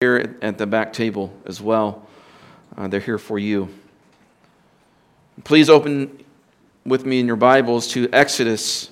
[0.00, 2.06] here at the back table as well.
[2.76, 3.68] Uh, they're here for you.
[5.42, 6.22] Please open
[6.86, 8.90] with me in your Bibles to Exodus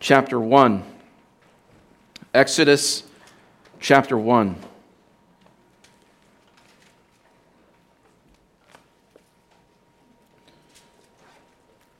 [0.00, 0.84] chapter 1.
[2.34, 3.04] Exodus
[3.80, 4.54] chapter 1.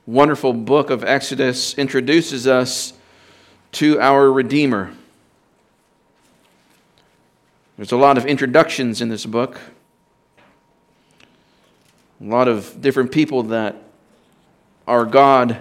[0.05, 2.93] Wonderful book of Exodus introduces us
[3.73, 4.93] to our Redeemer.
[7.83, 9.61] There's a lot of introductions in this book,
[12.21, 13.75] a lot of different people that
[14.87, 15.61] our God,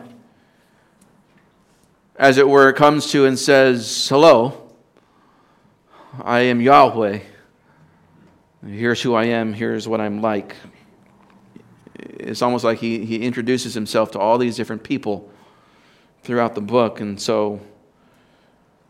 [2.18, 4.72] as it were, comes to and says, Hello,
[6.22, 7.22] I am Yahweh.
[8.68, 10.56] Here's who I am, here's what I'm like.
[11.96, 15.28] It's almost like he, he introduces himself to all these different people
[16.22, 17.60] throughout the book, and so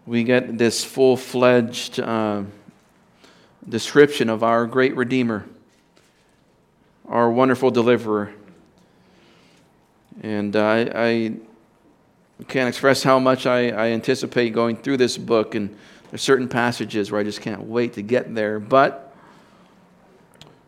[0.06, 1.98] we get this full fledged.
[1.98, 2.44] Uh,
[3.68, 5.46] description of our great Redeemer,
[7.08, 8.34] our wonderful deliverer.
[10.22, 10.80] And uh, I,
[12.40, 15.76] I can't express how much I, I anticipate going through this book, and
[16.10, 19.16] there's certain passages where I just can't wait to get there, but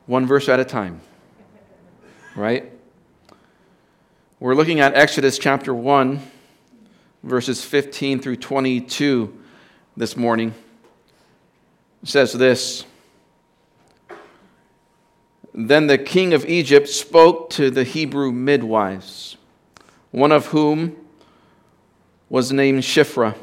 [0.05, 1.02] one verse at a time,
[2.36, 2.71] right?
[4.39, 6.19] We're looking at Exodus chapter 1,
[7.23, 9.41] verses 15 through 22
[9.95, 10.53] this morning
[12.03, 12.85] says this
[15.53, 19.37] Then the king of Egypt spoke to the Hebrew midwives,
[20.11, 20.95] one of whom
[22.29, 23.35] was named Shiphrah,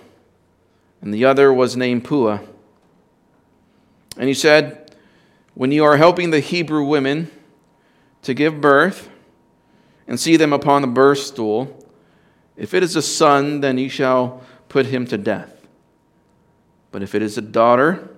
[1.00, 2.40] and the other was named Puah.
[4.16, 4.94] And he said,
[5.54, 7.30] When you are helping the Hebrew women
[8.22, 9.08] to give birth
[10.06, 11.76] and see them upon the birth stool,
[12.56, 15.66] if it is a son, then you shall put him to death.
[16.90, 18.10] But if it is a daughter,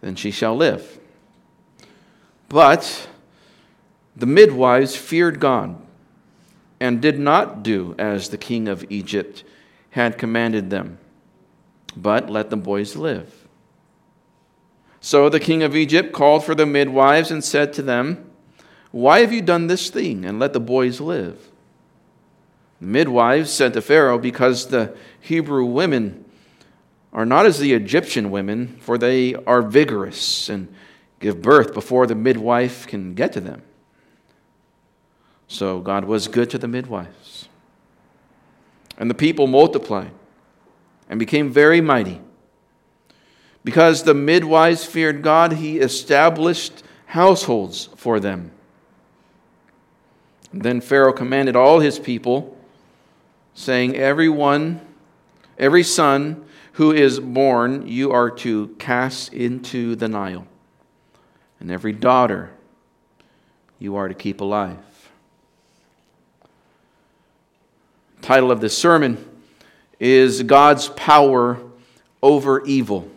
[0.00, 0.98] then she shall live.
[2.48, 3.08] But
[4.16, 5.76] the midwives feared God
[6.80, 9.44] and did not do as the king of Egypt
[9.90, 10.98] had commanded them,
[11.96, 13.46] but let the boys live.
[15.00, 18.30] So the king of Egypt called for the midwives and said to them,
[18.90, 21.50] Why have you done this thing and let the boys live?
[22.80, 26.24] The midwives said to Pharaoh, Because the Hebrew women
[27.12, 30.72] are not as the Egyptian women, for they are vigorous and
[31.18, 33.62] give birth before the midwife can get to them.
[35.48, 37.48] So God was good to the midwives.
[38.96, 40.12] And the people multiplied
[41.08, 42.20] and became very mighty.
[43.64, 48.52] Because the midwives feared God, he established households for them.
[50.52, 52.56] Then Pharaoh commanded all his people,
[53.54, 54.80] saying, Everyone,
[55.58, 56.44] every son,
[56.80, 60.46] who is born you are to cast into the Nile,
[61.60, 62.48] and every daughter
[63.78, 64.78] you are to keep alive.
[68.22, 69.22] title of this sermon
[69.98, 71.60] is God's power
[72.22, 73.10] over evil.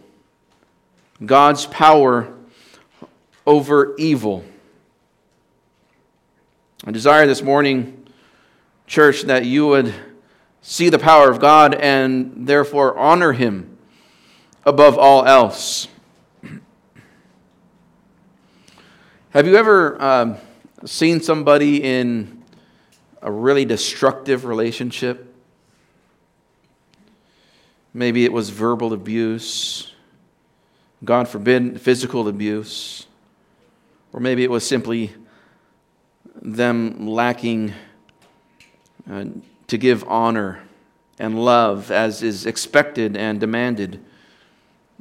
[1.25, 2.33] God's power
[3.47, 4.43] over evil.
[6.83, 8.07] I desire this morning,
[8.87, 9.93] church, that you would
[10.63, 13.77] see the power of God and therefore honor Him
[14.65, 15.89] above all else.
[19.31, 20.37] Have you ever um,
[20.85, 22.43] seen somebody in
[23.21, 25.29] a really destructive relationship?
[27.93, 29.91] Maybe it was verbal abuse,
[31.03, 33.05] God forbid, physical abuse,
[34.13, 35.13] or maybe it was simply
[36.41, 37.73] them lacking.
[39.11, 39.25] Uh,
[39.73, 40.61] to give honor
[41.17, 43.99] and love as is expected and demanded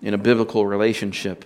[0.01, 1.45] in a biblical relationship.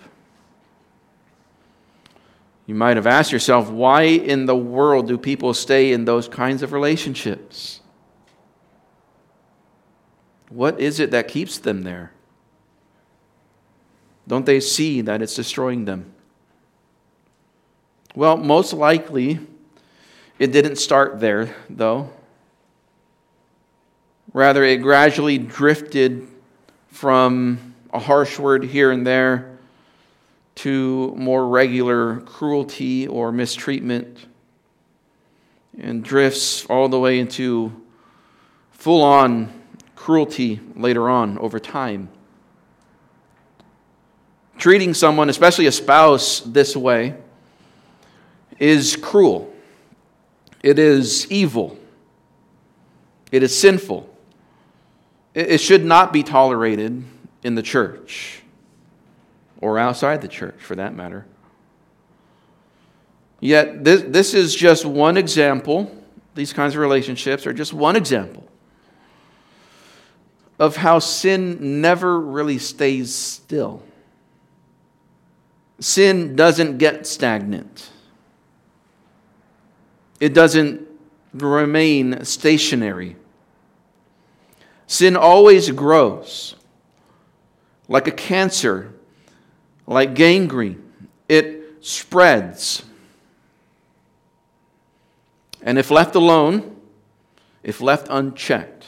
[2.67, 6.63] You might have asked yourself, why in the world do people stay in those kinds
[6.63, 7.81] of relationships?
[10.47, 12.13] What is it that keeps them there?
[14.25, 16.13] Don't they see that it's destroying them?
[18.15, 19.41] Well, most likely,
[20.39, 22.11] it didn't start there, though.
[24.37, 26.27] Rather, it gradually drifted
[26.89, 29.57] from a harsh word here and there
[30.53, 34.27] to more regular cruelty or mistreatment,
[35.79, 37.71] and drifts all the way into
[38.69, 39.51] full on
[39.95, 42.07] cruelty later on over time.
[44.59, 47.15] Treating someone, especially a spouse, this way
[48.59, 49.51] is cruel.
[50.61, 51.79] It is evil.
[53.31, 54.06] It is sinful.
[55.37, 57.03] It should not be tolerated
[57.43, 58.41] in the church.
[59.61, 61.25] or outside the church for that matter.
[63.39, 65.95] Yet, this, this is just one example.
[66.35, 68.47] These kinds of relationships are just one example
[70.59, 73.83] of how sin never really stays still.
[75.79, 77.91] Sin doesn't get stagnant,
[80.19, 80.87] it doesn't
[81.33, 83.15] remain stationary.
[84.87, 86.55] Sin always grows
[87.89, 88.93] like a cancer,
[89.85, 90.83] like gangrene.
[91.27, 92.83] It spreads.
[95.61, 96.79] And if left alone,
[97.63, 98.87] if left unchecked,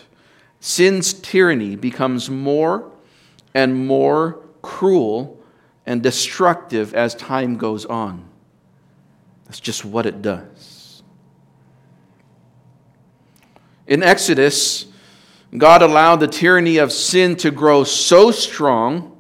[0.62, 2.92] sin's tyranny becomes more
[3.54, 5.38] and more cruel
[5.86, 8.26] and destructive as time goes on.
[9.46, 11.02] That's just what it does.
[13.88, 14.86] In Exodus,
[15.58, 19.18] God allowed the tyranny of sin to grow so strong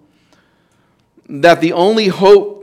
[1.27, 2.59] that the only hope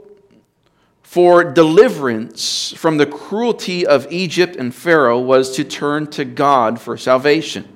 [1.02, 6.96] for deliverance from the cruelty of Egypt and Pharaoh was to turn to God for
[6.96, 7.66] salvation.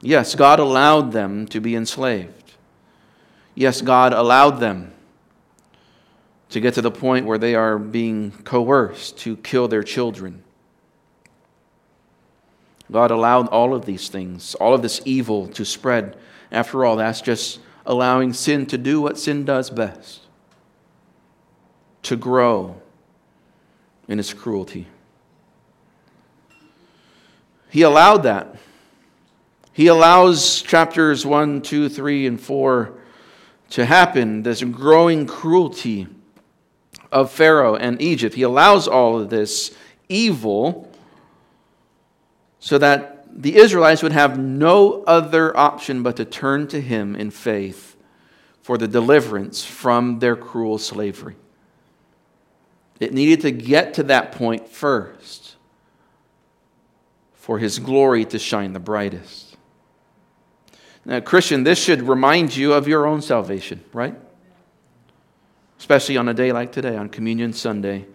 [0.00, 2.54] Yes, God allowed them to be enslaved.
[3.54, 4.92] Yes, God allowed them
[6.50, 10.42] to get to the point where they are being coerced to kill their children.
[12.90, 16.16] God allowed all of these things, all of this evil to spread.
[16.52, 20.20] After all, that's just allowing sin to do what sin does best
[22.02, 22.80] to grow
[24.06, 24.86] in its cruelty.
[27.68, 28.54] He allowed that.
[29.72, 32.92] He allows chapters 1, 2, 3, and 4
[33.70, 36.06] to happen, this growing cruelty
[37.10, 38.36] of Pharaoh and Egypt.
[38.36, 39.76] He allows all of this
[40.08, 40.90] evil
[42.66, 47.30] so that the Israelites would have no other option but to turn to him in
[47.30, 47.94] faith
[48.60, 51.36] for the deliverance from their cruel slavery.
[52.98, 55.54] It needed to get to that point first
[57.34, 59.56] for his glory to shine the brightest.
[61.04, 64.16] Now, Christian, this should remind you of your own salvation, right?
[65.78, 68.06] Especially on a day like today, on Communion Sunday.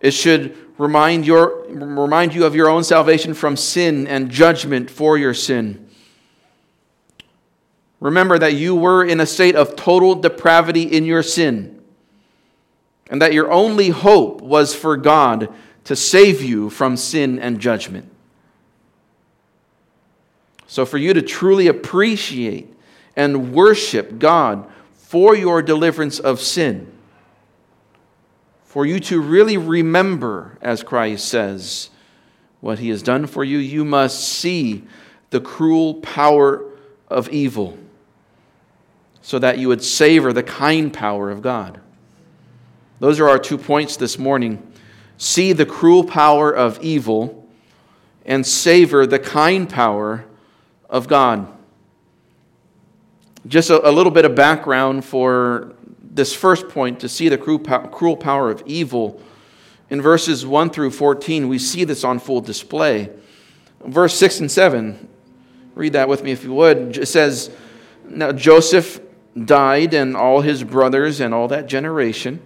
[0.00, 5.18] It should remind, your, remind you of your own salvation from sin and judgment for
[5.18, 5.88] your sin.
[8.00, 11.82] Remember that you were in a state of total depravity in your sin,
[13.10, 15.52] and that your only hope was for God
[15.84, 18.08] to save you from sin and judgment.
[20.68, 22.72] So, for you to truly appreciate
[23.16, 26.92] and worship God for your deliverance of sin,
[28.68, 31.88] for you to really remember, as Christ says,
[32.60, 34.84] what he has done for you, you must see
[35.30, 36.62] the cruel power
[37.08, 37.78] of evil
[39.22, 41.80] so that you would savor the kind power of God.
[43.00, 44.62] Those are our two points this morning.
[45.16, 47.48] See the cruel power of evil
[48.26, 50.26] and savor the kind power
[50.90, 51.50] of God.
[53.46, 55.74] Just a, a little bit of background for
[56.18, 59.22] this first point to see the cruel power of evil.
[59.88, 63.10] In verses 1 through 14, we see this on full display.
[63.82, 65.08] Verse 6 and 7,
[65.74, 66.98] read that with me if you would.
[66.98, 67.50] It says,
[68.04, 69.00] Now Joseph
[69.44, 72.42] died, and all his brothers, and all that generation.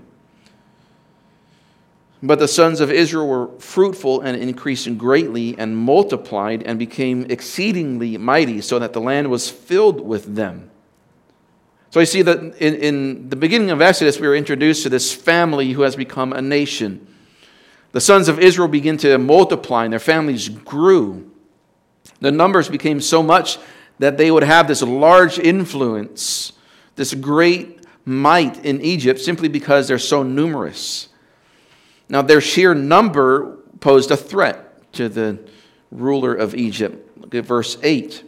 [2.22, 8.18] But the sons of Israel were fruitful and increased greatly, and multiplied, and became exceedingly
[8.18, 10.70] mighty, so that the land was filled with them.
[11.92, 15.12] So you see that in, in the beginning of Exodus, we were introduced to this
[15.12, 17.06] family who has become a nation.
[17.90, 21.30] The sons of Israel begin to multiply, and their families grew.
[22.20, 23.58] The numbers became so much
[23.98, 26.54] that they would have this large influence,
[26.96, 31.10] this great might in Egypt, simply because they're so numerous.
[32.08, 35.46] Now, their sheer number posed a threat to the
[35.90, 37.18] ruler of Egypt.
[37.18, 38.24] Look at verse 8.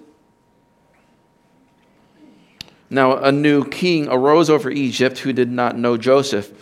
[2.94, 6.52] Now, a new king arose over Egypt who did not know Joseph.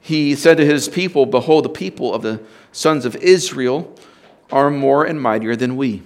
[0.00, 3.92] He said to his people, Behold, the people of the sons of Israel
[4.52, 6.04] are more and mightier than we.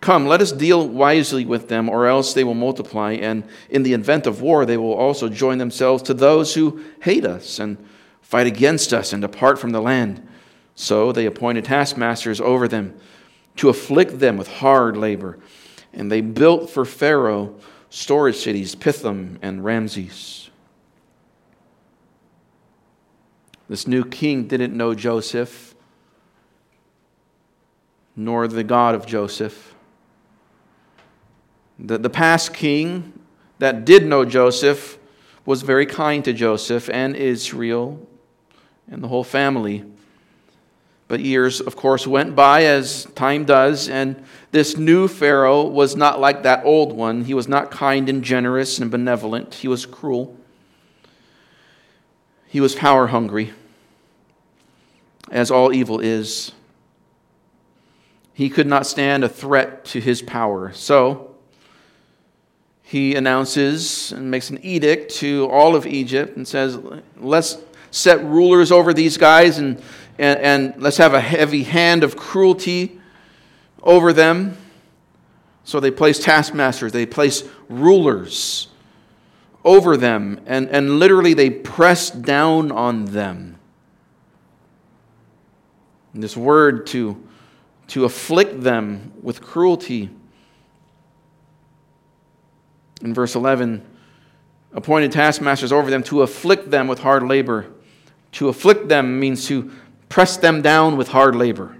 [0.00, 3.92] Come, let us deal wisely with them, or else they will multiply, and in the
[3.92, 7.78] event of war, they will also join themselves to those who hate us and
[8.22, 10.26] fight against us and depart from the land.
[10.74, 12.98] So they appointed taskmasters over them
[13.56, 15.38] to afflict them with hard labor.
[15.92, 17.54] And they built for Pharaoh
[17.90, 20.50] storage cities, Pithom and Ramses.
[23.68, 25.74] This new king didn't know Joseph,
[28.16, 29.74] nor the God of Joseph.
[31.78, 33.12] The, the past king
[33.58, 34.98] that did know Joseph
[35.46, 38.06] was very kind to Joseph and Israel
[38.90, 39.84] and the whole family.
[41.10, 46.20] But years, of course, went by as time does, and this new Pharaoh was not
[46.20, 47.24] like that old one.
[47.24, 50.36] He was not kind and generous and benevolent, he was cruel.
[52.46, 53.52] He was power hungry,
[55.32, 56.52] as all evil is.
[58.32, 60.72] He could not stand a threat to his power.
[60.74, 61.34] So,
[62.84, 66.78] he announces and makes an edict to all of Egypt and says,
[67.16, 67.56] Let's
[67.90, 69.82] set rulers over these guys and,
[70.18, 73.00] and, and let's have a heavy hand of cruelty
[73.82, 74.56] over them.
[75.64, 78.68] So they place taskmasters, they place rulers
[79.64, 83.56] over them, and, and literally they press down on them.
[86.12, 87.22] And this word to,
[87.88, 90.10] to afflict them with cruelty.
[93.02, 93.84] In verse 11,
[94.72, 97.66] appointed taskmasters over them to afflict them with hard labor.
[98.32, 99.70] To afflict them means to
[100.08, 101.76] press them down with hard labor,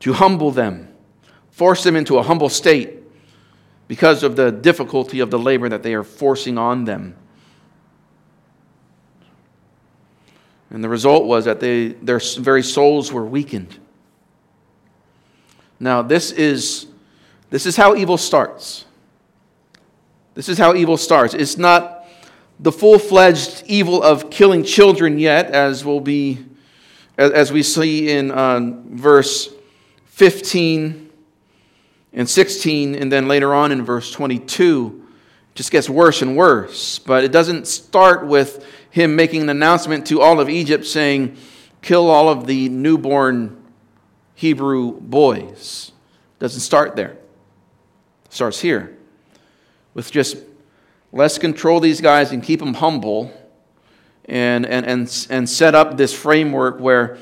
[0.00, 0.88] to humble them,
[1.50, 2.94] force them into a humble state
[3.88, 7.16] because of the difficulty of the labor that they are forcing on them.
[10.70, 13.78] And the result was that they, their very souls were weakened.
[15.78, 16.86] Now, this is,
[17.50, 18.84] this is how evil starts.
[20.34, 21.34] This is how evil starts.
[21.34, 21.95] It's not
[22.58, 26.44] the full fledged evil of killing children yet, as will be,
[27.18, 29.52] as we see in uh, verse
[30.06, 31.10] 15
[32.12, 35.06] and 16, and then later on in verse 22.
[35.50, 36.98] It just gets worse and worse.
[36.98, 41.36] But it doesn't start with him making an announcement to all of Egypt saying,
[41.82, 43.62] kill all of the newborn
[44.34, 45.92] Hebrew boys.
[46.36, 47.16] It doesn't start there.
[48.24, 48.96] It starts here
[49.92, 50.38] with just
[51.16, 53.32] let's control these guys and keep them humble
[54.26, 57.18] and, and, and, and set up this framework where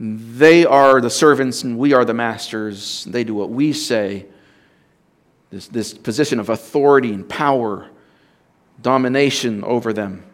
[0.00, 3.04] they are the servants and we are the masters.
[3.04, 4.26] They do what we say.
[5.50, 7.88] This, this position of authority and power,
[8.82, 10.24] domination over them.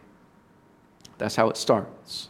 [1.17, 2.29] That's how it starts.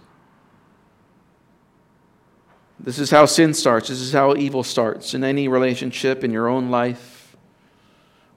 [2.79, 3.89] This is how sin starts.
[3.89, 7.14] This is how evil starts in any relationship, in your own life.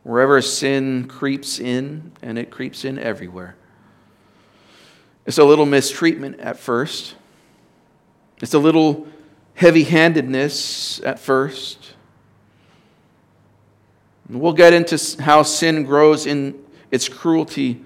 [0.03, 3.57] Wherever sin creeps in, and it creeps in everywhere.
[5.27, 7.15] It's a little mistreatment at first,
[8.41, 9.07] it's a little
[9.55, 11.95] heavy handedness at first.
[14.29, 17.83] We'll get into how sin grows in its cruelty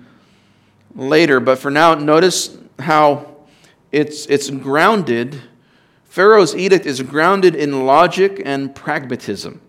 [0.95, 3.37] later, but for now, notice how
[3.90, 5.40] it's, it's grounded.
[6.04, 9.61] Pharaoh's edict is grounded in logic and pragmatism.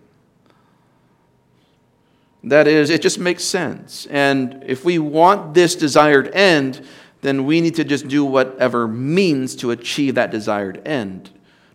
[2.44, 4.06] That is, it just makes sense.
[4.08, 6.86] And if we want this desired end,
[7.22, 11.30] then we need to just do whatever means to achieve that desired end.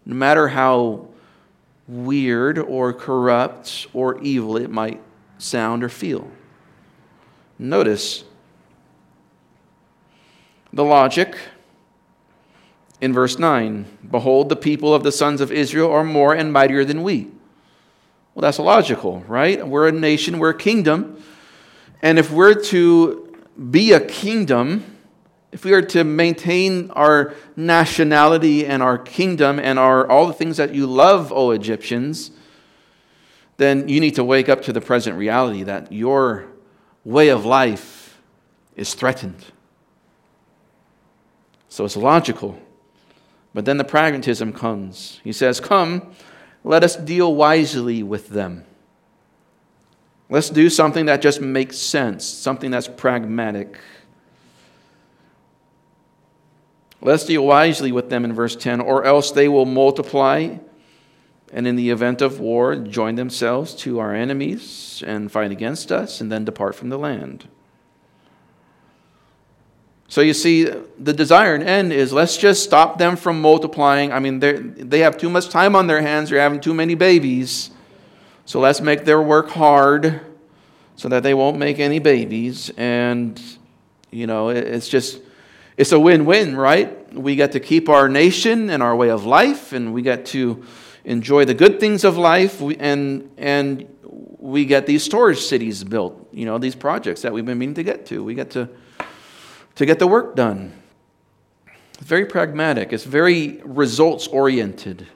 [0.04, 1.08] No matter how
[1.86, 5.00] weird or corrupt or evil it might
[5.38, 6.30] sound or feel.
[7.58, 8.24] Notice
[10.72, 11.34] the logic
[13.00, 16.84] in verse 9 Behold, the people of the sons of Israel are more and mightier
[16.84, 17.28] than we.
[18.38, 19.66] Well, that's logical, right?
[19.66, 21.20] We're a nation, we're a kingdom.
[22.02, 23.36] And if we're to
[23.68, 24.96] be a kingdom,
[25.50, 30.56] if we are to maintain our nationality and our kingdom and our, all the things
[30.58, 32.30] that you love, O Egyptians,
[33.56, 36.46] then you need to wake up to the present reality that your
[37.04, 38.20] way of life
[38.76, 39.46] is threatened.
[41.68, 42.56] So it's logical.
[43.52, 45.18] But then the pragmatism comes.
[45.24, 46.14] He says, Come,
[46.68, 48.62] let us deal wisely with them.
[50.28, 53.78] Let's do something that just makes sense, something that's pragmatic.
[57.00, 60.58] Let's deal wisely with them in verse 10, or else they will multiply
[61.54, 66.20] and in the event of war join themselves to our enemies and fight against us
[66.20, 67.48] and then depart from the land.
[70.08, 74.10] So you see, the desired end is let's just stop them from multiplying.
[74.12, 77.70] I mean, they have too much time on their hands, they're having too many babies.
[78.46, 80.22] So let's make their work hard
[80.96, 82.70] so that they won't make any babies.
[82.78, 83.40] And,
[84.10, 85.20] you know, it's just
[85.78, 87.14] it's a win win, right?
[87.14, 90.64] We get to keep our nation and our way of life, and we get to
[91.04, 96.46] enjoy the good things of life, and, and we get these storage cities built, you
[96.46, 98.24] know, these projects that we've been meaning to get to.
[98.24, 98.68] We get to,
[99.78, 100.72] to get the work done.
[101.94, 105.06] It's very pragmatic, it's very results oriented.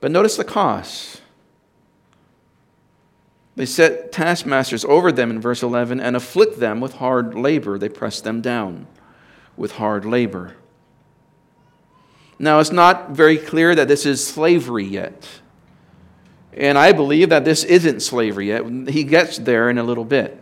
[0.00, 1.22] But notice the cost.
[3.54, 7.78] They set taskmasters over them in verse 11 and afflict them with hard labor.
[7.78, 8.88] They press them down
[9.56, 10.56] with hard labor.
[12.40, 15.28] Now, it's not very clear that this is slavery yet.
[16.54, 18.66] And I believe that this isn't slavery yet.
[18.88, 20.41] He gets there in a little bit.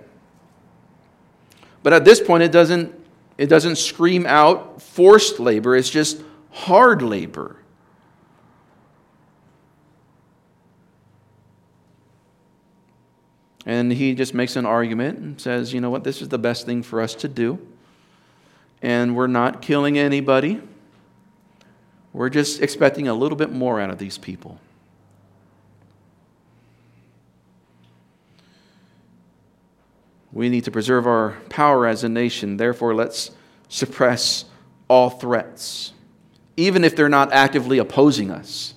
[1.82, 2.94] But at this point, it doesn't,
[3.38, 7.56] it doesn't scream out forced labor, it's just hard labor.
[13.66, 16.66] And he just makes an argument and says, you know what, this is the best
[16.66, 17.58] thing for us to do.
[18.82, 20.60] And we're not killing anybody.
[22.12, 24.58] We're just expecting a little bit more out of these people.
[30.32, 32.56] We need to preserve our power as a nation.
[32.56, 33.30] Therefore, let's
[33.68, 34.44] suppress
[34.88, 35.92] all threats,
[36.56, 38.74] even if they're not actively opposing us.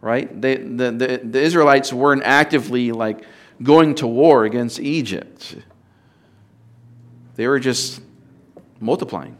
[0.00, 0.40] Right?
[0.40, 3.24] They, the, the, the Israelites weren't actively like
[3.62, 5.56] going to war against Egypt,
[7.36, 8.00] they were just
[8.80, 9.36] multiplying.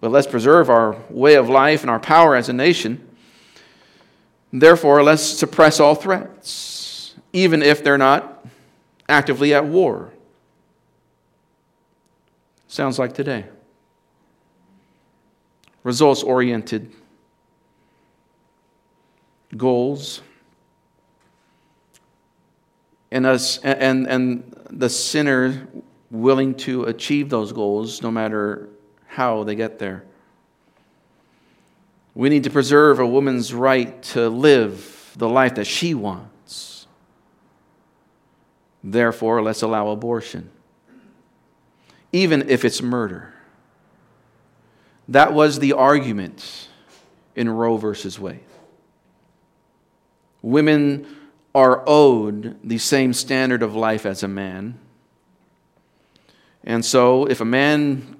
[0.00, 3.06] But let's preserve our way of life and our power as a nation.
[4.52, 6.48] Therefore, let's suppress all threats,
[7.32, 8.46] even if they're not
[9.08, 10.12] actively at war.
[12.68, 13.46] Sounds like today.
[15.82, 16.92] Results oriented
[19.56, 20.20] goals
[23.10, 25.68] and us and and the sinner
[26.10, 28.68] willing to achieve those goals no matter
[29.06, 30.04] how they get there.
[32.14, 36.35] We need to preserve a woman's right to live the life that she wants.
[38.88, 40.48] Therefore, let's allow abortion,
[42.12, 43.34] even if it's murder.
[45.08, 46.68] That was the argument
[47.34, 48.44] in Roe versus Wade.
[50.40, 51.04] Women
[51.52, 54.78] are owed the same standard of life as a man.
[56.62, 58.16] And so, if a man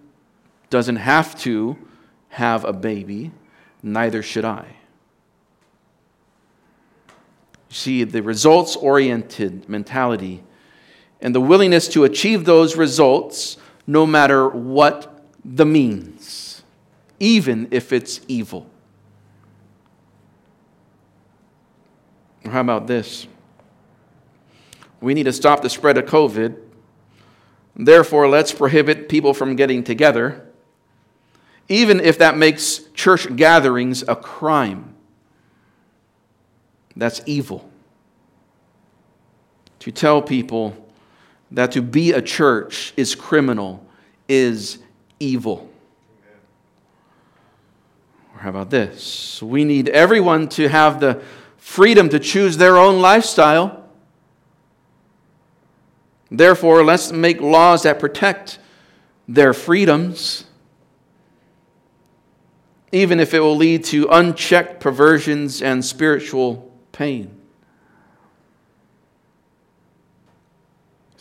[0.69, 1.79] doesn't have to
[2.31, 3.31] have a baby,
[3.85, 4.67] neither should I.
[7.69, 10.43] You See, the results oriented mentality
[11.20, 16.62] and the willingness to achieve those results no matter what the means,
[17.20, 18.66] even if it's evil.
[22.44, 23.26] Or how about this?
[25.00, 26.57] We need to stop the spread of COVID.
[27.76, 30.46] Therefore, let's prohibit people from getting together,
[31.68, 34.94] even if that makes church gatherings a crime.
[36.96, 37.70] That's evil.
[39.81, 40.86] To tell people
[41.51, 43.87] that to be a church is criminal
[44.29, 44.79] is
[45.21, 45.71] evil.
[48.35, 49.43] Or how about this?
[49.43, 51.23] We need everyone to have the
[51.57, 53.85] freedom to choose their own lifestyle.
[56.31, 58.59] Therefore, let's make laws that protect
[59.29, 60.45] their freedoms,
[62.93, 67.36] even if it will lead to unchecked perversions and spiritual pain.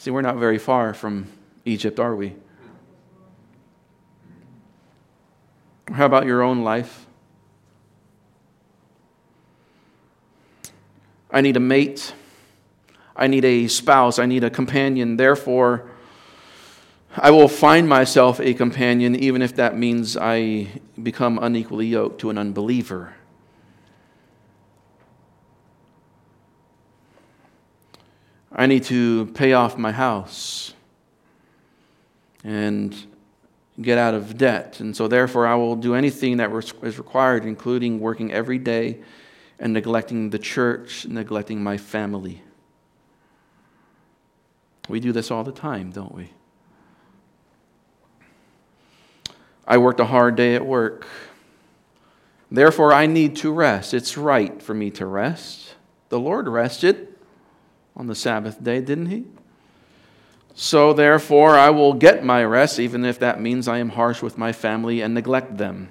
[0.06, 1.26] See, we're not very far from
[1.66, 2.36] Egypt, are we?
[5.92, 7.08] How about your own life?
[11.32, 12.14] I need a mate.
[13.16, 14.20] I need a spouse.
[14.20, 15.18] I need a companion.
[15.18, 15.90] Therefore,
[17.16, 20.68] I will find myself a companion, even if that means I
[21.02, 23.16] become unequally yoked to an unbeliever.
[28.56, 30.74] I need to pay off my house
[32.44, 32.96] and
[33.82, 34.80] get out of debt.
[34.80, 39.02] And so, therefore, I will do anything that is required, including working every day
[39.60, 42.42] and neglecting the church, neglecting my family.
[44.88, 46.30] We do this all the time, don't we?
[49.68, 51.08] I worked a hard day at work.
[52.50, 53.94] Therefore, I need to rest.
[53.94, 55.74] It's right for me to rest.
[56.10, 57.15] The Lord rested
[57.96, 59.26] on the Sabbath day, didn't He?
[60.54, 64.38] So, therefore, I will get my rest, even if that means I am harsh with
[64.38, 65.90] my family and neglect them.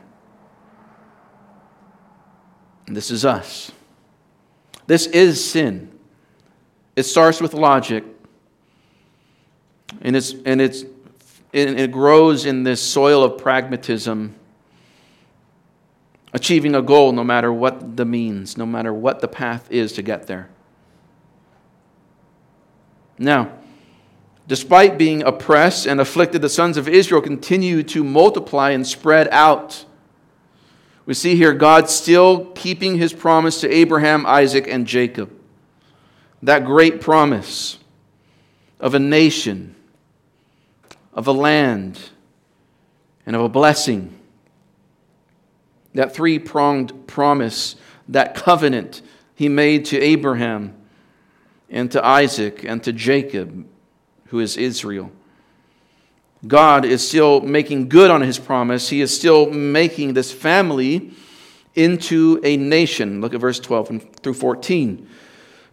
[2.86, 3.72] This is us.
[4.86, 5.90] This is sin.
[6.96, 8.04] It starts with logic,
[10.00, 10.84] and, it's, and, it's,
[11.52, 14.34] and it grows in this soil of pragmatism,
[16.32, 20.02] achieving a goal no matter what the means, no matter what the path is to
[20.02, 20.48] get there.
[23.18, 23.53] Now,
[24.46, 29.85] despite being oppressed and afflicted, the sons of Israel continue to multiply and spread out.
[31.07, 35.31] We see here God still keeping his promise to Abraham, Isaac, and Jacob.
[36.44, 37.79] that great promise
[38.79, 39.74] of a nation,
[41.14, 41.98] of a land,
[43.24, 44.14] and of a blessing.
[45.94, 47.77] That three pronged promise,
[48.09, 49.00] that covenant
[49.35, 50.74] he made to Abraham
[51.74, 53.66] and to Isaac and to Jacob,
[54.26, 55.10] who is Israel.
[56.46, 58.88] God is still making good on his promise.
[58.88, 61.10] He is still making this family
[61.74, 63.20] into a nation.
[63.20, 65.08] Look at verse 12 through 14.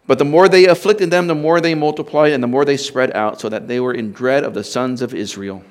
[0.08, 3.12] But the more they afflicted them, the more they multiplied, and the more they spread
[3.12, 5.62] out, so that they were in dread of the sons of Israel.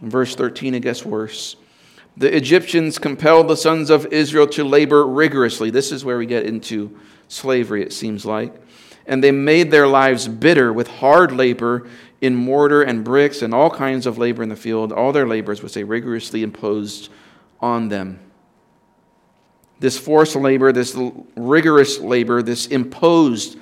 [0.00, 1.56] In verse 13, it gets worse.
[2.16, 5.70] The Egyptians compelled the sons of Israel to labor rigorously.
[5.70, 6.96] This is where we get into
[7.32, 8.54] slavery, it seems like.
[9.06, 11.88] And they made their lives bitter with hard labor
[12.20, 14.92] in mortar and bricks and all kinds of labor in the field.
[14.92, 17.10] All their labors which they rigorously imposed
[17.60, 18.20] on them
[19.82, 20.96] this forced labor, this
[21.36, 23.58] rigorous labor, this imposed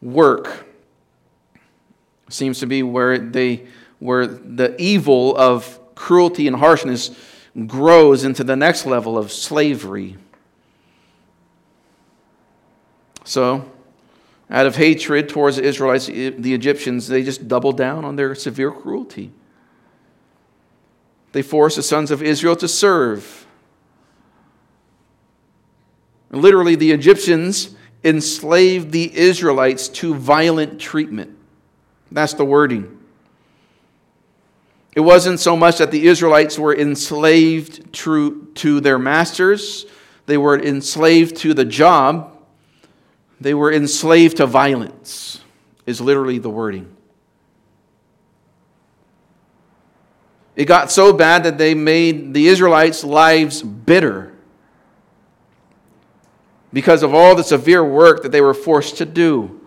[0.00, 0.66] work
[2.30, 3.66] seems to be where they
[3.98, 7.10] where the evil of cruelty and harshness
[7.66, 10.16] grows into the next level of slavery.
[13.30, 13.70] So,
[14.50, 18.72] out of hatred towards the Israelites, the Egyptians, they just doubled down on their severe
[18.72, 19.30] cruelty.
[21.32, 23.46] They forced the sons of Israel to serve
[26.30, 31.36] Literally, the Egyptians enslaved the Israelites to violent treatment.
[32.12, 32.98] That's the wording.
[34.94, 39.86] It wasn't so much that the Israelites were enslaved to, to their masters,
[40.26, 42.29] they were enslaved to the job,
[43.40, 45.40] they were enslaved to violence,
[45.86, 46.94] is literally the wording.
[50.56, 54.34] It got so bad that they made the Israelites' lives bitter
[56.72, 59.60] because of all the severe work that they were forced to do.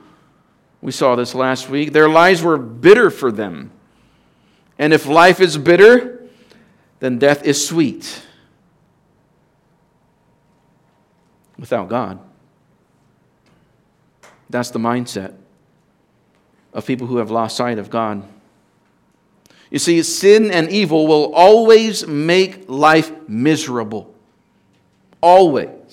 [0.82, 1.94] We saw this last week.
[1.94, 3.72] Their lives were bitter for them.
[4.78, 6.30] And if life is bitter,
[7.00, 8.22] then death is sweet
[11.58, 12.20] without God.
[14.54, 15.34] That's the mindset
[16.74, 18.24] of people who have lost sight of God.
[19.70, 24.14] You see, sin and evil will always make life miserable.
[25.22, 25.84] Always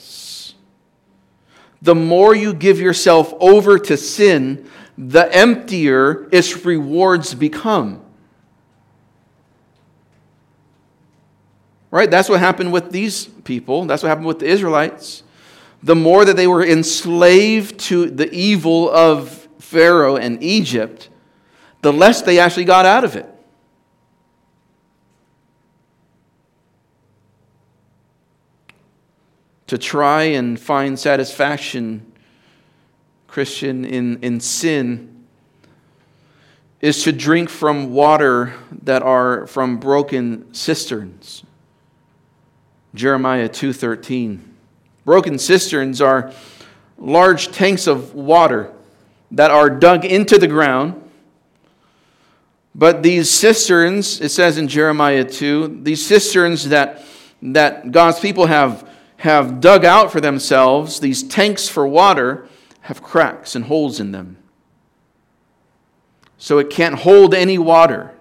[1.83, 4.69] the more you give yourself over to sin,
[4.99, 8.03] the emptier its rewards become.
[11.91, 12.11] Right?
[12.11, 13.87] That's what happened with these people.
[13.87, 15.23] That's what happened with the Israelites.
[15.83, 21.09] The more that they were enslaved to the evil of Pharaoh and Egypt,
[21.83, 23.27] the less they actually got out of it.
[29.71, 32.05] to try and find satisfaction,
[33.29, 35.25] Christian, in, in sin
[36.81, 41.45] is to drink from water that are from broken cisterns.
[42.97, 44.50] Jeremiah 2:13.
[45.11, 46.33] Broken cisterns are
[46.97, 48.73] large tanks of water
[49.33, 51.03] that are dug into the ground.
[52.77, 57.03] But these cisterns, it says in Jeremiah 2, these cisterns that,
[57.43, 62.47] that God's people have have dug out for themselves, these tanks for water,
[62.83, 64.37] have cracks and holes in them.
[66.39, 68.15] So it can't hold any water.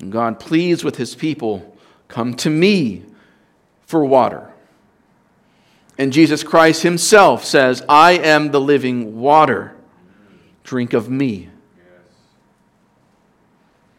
[0.00, 1.78] And God pleads with his people
[2.08, 3.04] come to me
[3.86, 4.52] for water.
[5.98, 9.74] And Jesus Christ himself says, I am the living water.
[10.62, 11.48] Drink of me.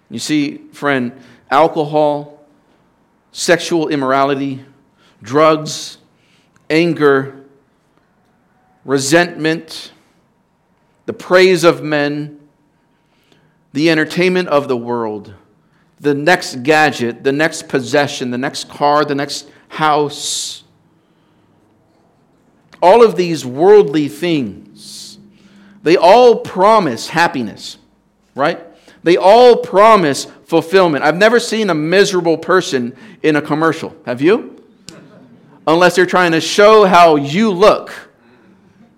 [0.10, 1.12] You see, friend,
[1.50, 2.38] alcohol
[3.38, 4.66] sexual immorality,
[5.22, 6.00] drugs,
[6.72, 7.46] anger,
[8.84, 9.92] resentment,
[11.06, 12.40] the praise of men,
[13.74, 15.36] the entertainment of the world,
[16.00, 20.64] the next gadget, the next possession, the next car, the next house.
[22.82, 25.18] All of these worldly things,
[25.84, 27.78] they all promise happiness,
[28.36, 28.60] right?
[29.04, 31.04] They all promise fulfillment.
[31.04, 33.96] I've never seen a miserable person in a commercial.
[34.06, 34.64] Have you?
[35.66, 37.92] Unless they're trying to show how you look.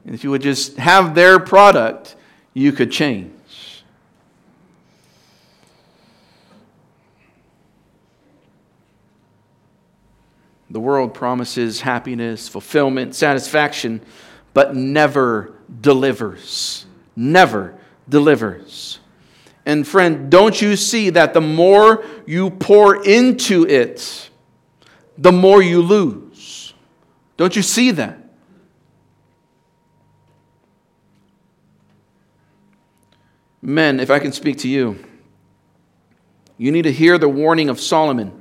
[0.06, 2.16] And if you would just have their product,
[2.54, 3.32] you could change.
[10.72, 14.02] The world promises happiness, fulfillment, satisfaction,
[14.54, 16.86] but never delivers.
[17.16, 17.76] Never
[18.08, 19.00] delivers.
[19.66, 24.30] And friend, don't you see that the more you pour into it,
[25.18, 26.74] the more you lose?
[27.38, 28.18] Don't you see that?
[33.62, 35.04] Men, if I can speak to you,
[36.58, 38.39] you need to hear the warning of Solomon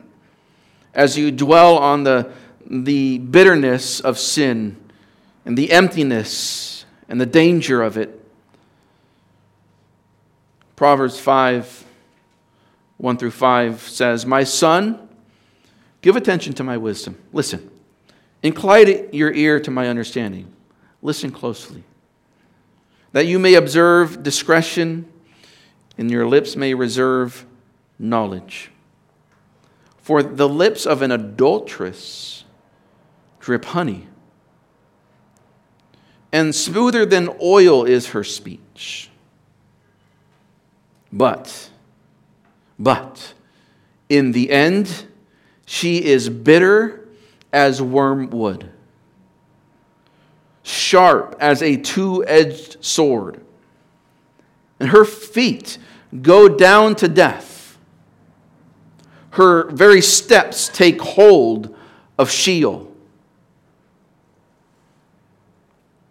[0.94, 2.30] as you dwell on the,
[2.66, 4.76] the bitterness of sin
[5.44, 8.14] and the emptiness and the danger of it.
[10.76, 11.86] Proverbs 5
[12.98, 15.08] 1 through 5 says, My son,
[16.02, 17.16] give attention to my wisdom.
[17.32, 17.70] Listen.
[18.42, 20.52] Incline your ear to my understanding.
[21.02, 21.82] Listen closely.
[23.12, 25.10] That you may observe discretion,
[25.96, 27.46] and your lips may reserve
[27.98, 28.70] knowledge.
[30.08, 32.44] For the lips of an adulteress
[33.40, 34.06] drip honey,
[36.32, 39.10] and smoother than oil is her speech.
[41.12, 41.68] But,
[42.78, 43.34] but,
[44.08, 45.04] in the end,
[45.66, 47.06] she is bitter
[47.52, 48.70] as wormwood,
[50.62, 53.44] sharp as a two edged sword,
[54.80, 55.76] and her feet
[56.22, 57.57] go down to death.
[59.38, 61.76] Her very steps take hold
[62.18, 62.92] of Sheol.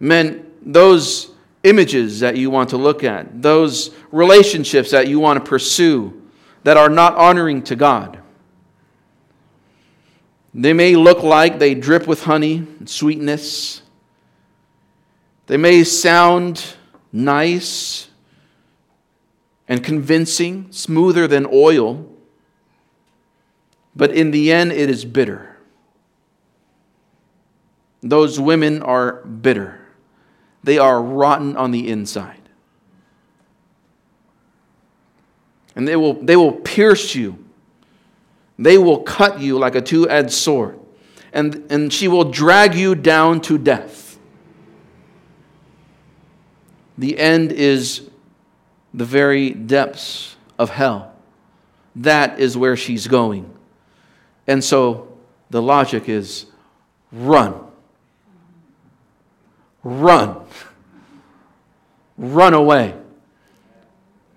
[0.00, 1.30] Men, those
[1.62, 6.22] images that you want to look at, those relationships that you want to pursue
[6.64, 8.18] that are not honoring to God.
[10.54, 13.82] They may look like they drip with honey and sweetness.
[15.48, 16.76] They may sound
[17.12, 18.08] nice
[19.68, 22.14] and convincing, smoother than oil,
[23.98, 25.56] but in the end, it is bitter.
[28.00, 29.80] Those women are bitter.
[30.62, 32.48] They are rotten on the inside.
[35.74, 37.44] And they will, they will pierce you.
[38.56, 40.78] They will cut you like a two edged sword.
[41.32, 44.16] And, and she will drag you down to death.
[46.96, 48.08] The end is
[48.94, 51.16] the very depths of hell.
[51.96, 53.57] That is where she's going.
[54.48, 55.16] And so
[55.50, 56.46] the logic is
[57.12, 57.54] run.
[59.84, 60.40] Run.
[62.16, 62.94] Run away.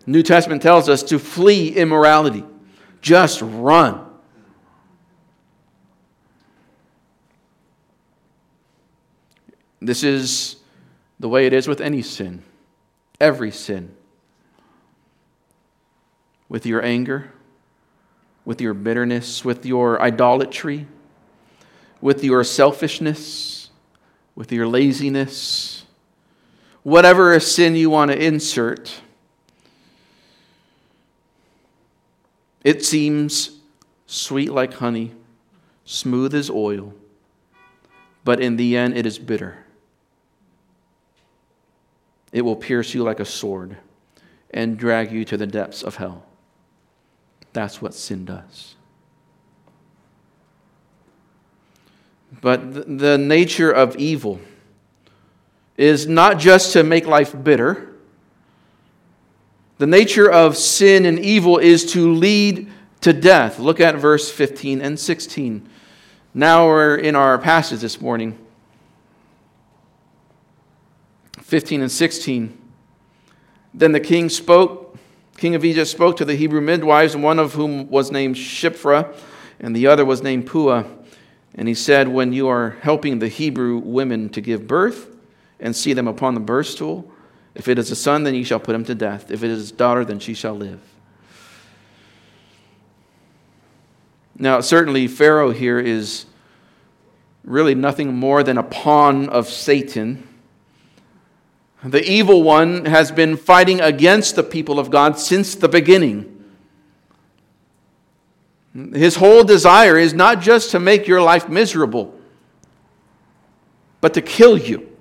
[0.05, 2.43] New Testament tells us to flee immorality.
[3.01, 4.05] Just run.
[9.79, 10.57] This is
[11.19, 12.43] the way it is with any sin,
[13.19, 13.95] every sin.
[16.49, 17.31] With your anger,
[18.45, 20.87] with your bitterness, with your idolatry,
[22.01, 23.69] with your selfishness,
[24.35, 25.85] with your laziness,
[26.83, 29.01] whatever sin you want to insert,
[32.63, 33.59] it seems
[34.07, 35.11] sweet like honey,
[35.85, 36.93] smooth as oil,
[38.23, 39.57] but in the end it is bitter.
[42.31, 43.77] It will pierce you like a sword
[44.51, 46.25] and drag you to the depths of hell.
[47.53, 48.75] That's what sin does.
[52.39, 54.39] But the nature of evil
[55.77, 57.93] is not just to make life bitter.
[59.79, 63.59] The nature of sin and evil is to lead to death.
[63.59, 65.67] Look at verse 15 and 16.
[66.33, 68.37] Now we're in our passage this morning.
[71.41, 72.57] 15 and 16.
[73.73, 74.80] Then the king spoke,
[75.41, 79.11] king of Egypt spoke to the Hebrew midwives, one of whom was named Shiphrah,
[79.59, 80.85] and the other was named Puah.
[81.55, 85.07] And he said, When you are helping the Hebrew women to give birth
[85.59, 87.11] and see them upon the birth stool,
[87.55, 89.31] if it is a son, then ye shall put him to death.
[89.31, 90.79] If it is a daughter, then she shall live.
[94.37, 96.27] Now, certainly, Pharaoh here is
[97.43, 100.27] really nothing more than a pawn of Satan.
[101.83, 106.27] The evil one has been fighting against the people of God since the beginning.
[108.93, 112.17] His whole desire is not just to make your life miserable,
[113.99, 114.95] but to kill you.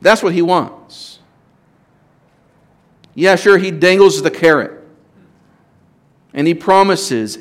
[0.00, 1.18] That's what he wants.
[3.14, 4.82] Yeah, sure, he dangles the carrot
[6.32, 7.38] and he promises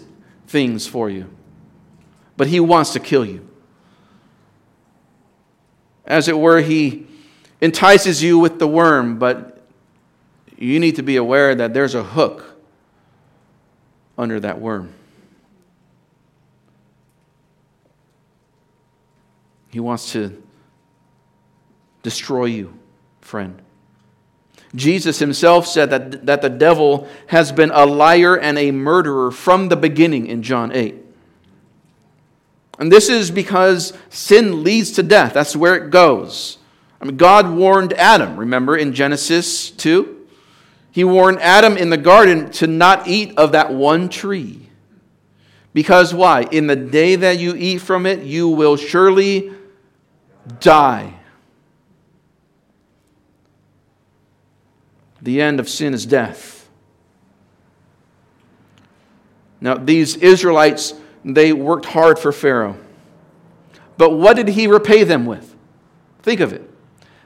[0.47, 1.29] things for you,
[2.37, 3.47] but he wants to kill you.
[6.05, 7.07] As it were, he
[7.63, 9.61] entices you with the worm, but
[10.57, 12.57] you need to be aware that there's a hook
[14.17, 14.93] under that worm.
[19.71, 20.43] He wants to
[22.03, 22.77] destroy you,
[23.21, 23.61] friend.
[24.75, 29.69] Jesus himself said that, that the devil has been a liar and a murderer from
[29.69, 30.95] the beginning in John 8.
[32.77, 35.33] And this is because sin leads to death.
[35.33, 36.57] That's where it goes.
[37.03, 40.25] I mean, God warned Adam, remember in Genesis 2?
[40.89, 44.69] He warned Adam in the garden to not eat of that one tree.
[45.73, 46.43] Because why?
[46.43, 49.51] In the day that you eat from it, you will surely
[50.61, 51.15] die.
[55.21, 56.69] The end of sin is death.
[59.59, 60.93] Now, these Israelites,
[61.25, 62.77] they worked hard for Pharaoh.
[63.97, 65.53] But what did he repay them with?
[66.21, 66.69] Think of it.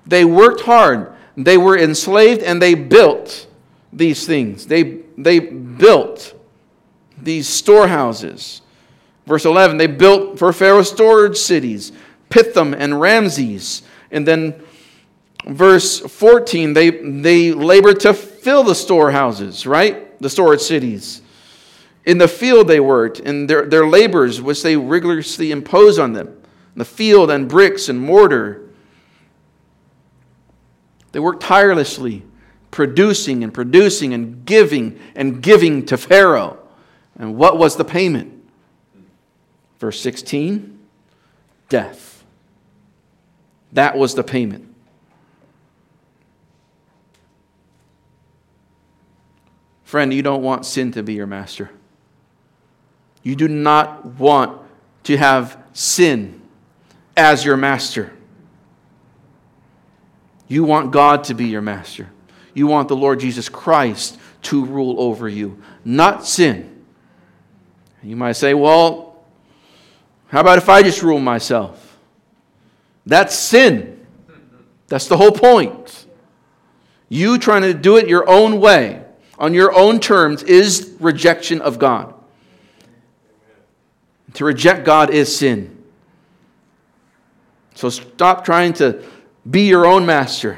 [0.07, 3.47] They worked hard, they were enslaved, and they built
[3.93, 4.65] these things.
[4.65, 6.33] They, they built
[7.21, 8.61] these storehouses.
[9.25, 11.91] Verse 11, they built for Pharaoh storage cities,
[12.29, 13.83] Pithom and Ramses.
[14.09, 14.63] And then
[15.45, 20.19] verse 14, they, they labored to fill the storehouses, right?
[20.21, 21.21] The storage cities.
[22.05, 26.41] In the field they worked, and their, their labors, which they rigorously imposed on them,
[26.77, 28.66] the field and bricks and mortar.
[31.11, 32.23] They worked tirelessly,
[32.71, 36.59] producing and producing and giving and giving to Pharaoh.
[37.17, 38.33] And what was the payment?
[39.79, 40.77] Verse 16
[41.69, 42.23] death.
[43.73, 44.73] That was the payment.
[49.83, 51.71] Friend, you don't want sin to be your master.
[53.23, 54.61] You do not want
[55.03, 56.41] to have sin
[57.15, 58.13] as your master.
[60.47, 62.09] You want God to be your master.
[62.53, 66.83] You want the Lord Jesus Christ to rule over you, not sin.
[68.01, 69.23] You might say, well,
[70.27, 71.97] how about if I just rule myself?
[73.05, 74.05] That's sin.
[74.87, 76.05] That's the whole point.
[77.09, 79.03] You trying to do it your own way,
[79.39, 82.13] on your own terms, is rejection of God.
[84.33, 85.83] To reject God is sin.
[87.75, 89.03] So stop trying to
[89.49, 90.57] be your own master.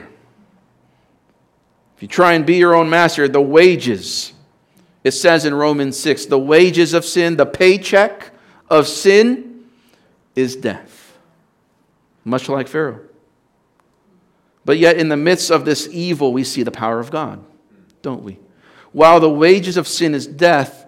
[1.95, 4.33] If you try and be your own master, the wages
[5.03, 8.31] it says in Romans 6 the wages of sin, the paycheck
[8.69, 9.65] of sin
[10.35, 11.17] is death,
[12.23, 13.01] much like Pharaoh.
[14.65, 17.43] But yet, in the midst of this evil, we see the power of God,
[18.01, 18.37] don't we?
[18.91, 20.85] While the wages of sin is death,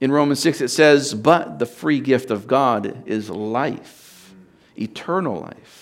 [0.00, 4.34] in Romans 6 it says, But the free gift of God is life,
[4.76, 5.77] eternal life,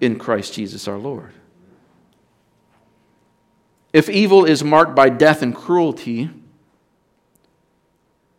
[0.00, 1.32] in Christ Jesus our Lord.
[3.92, 6.30] If evil is marked by death and cruelty,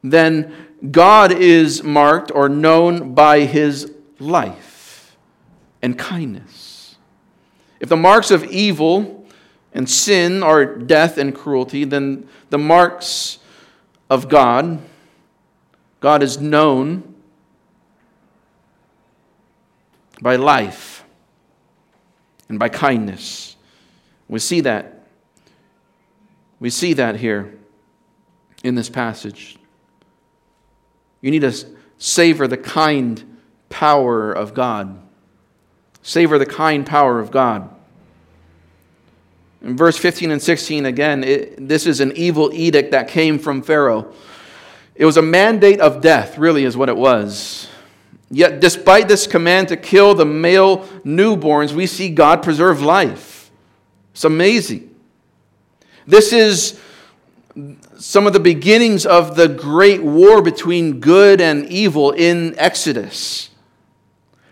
[0.04, 0.54] then
[0.92, 5.18] God is marked or known by his life
[5.82, 6.98] and kindness.
[7.80, 9.28] If the marks of evil
[9.74, 13.40] and sin are death and cruelty, then the marks
[14.10, 14.80] of God,
[16.00, 17.16] God is known
[20.22, 20.99] by life
[22.50, 23.56] and by kindness.
[24.28, 25.06] We see that.
[26.60, 27.54] We see that here
[28.64, 29.58] in this passage.
[31.22, 31.54] You need to
[31.98, 33.38] savor the kind
[33.70, 35.00] power of God.
[36.02, 37.70] Savor the kind power of God.
[39.62, 43.62] In verse 15 and 16, again, it, this is an evil edict that came from
[43.62, 44.14] Pharaoh.
[44.96, 47.68] It was a mandate of death, really, is what it was.
[48.32, 53.50] Yet, despite this command to kill the male newborns, we see God preserve life.
[54.12, 54.94] It's amazing.
[56.06, 56.80] This is
[57.98, 63.50] some of the beginnings of the great war between good and evil in Exodus.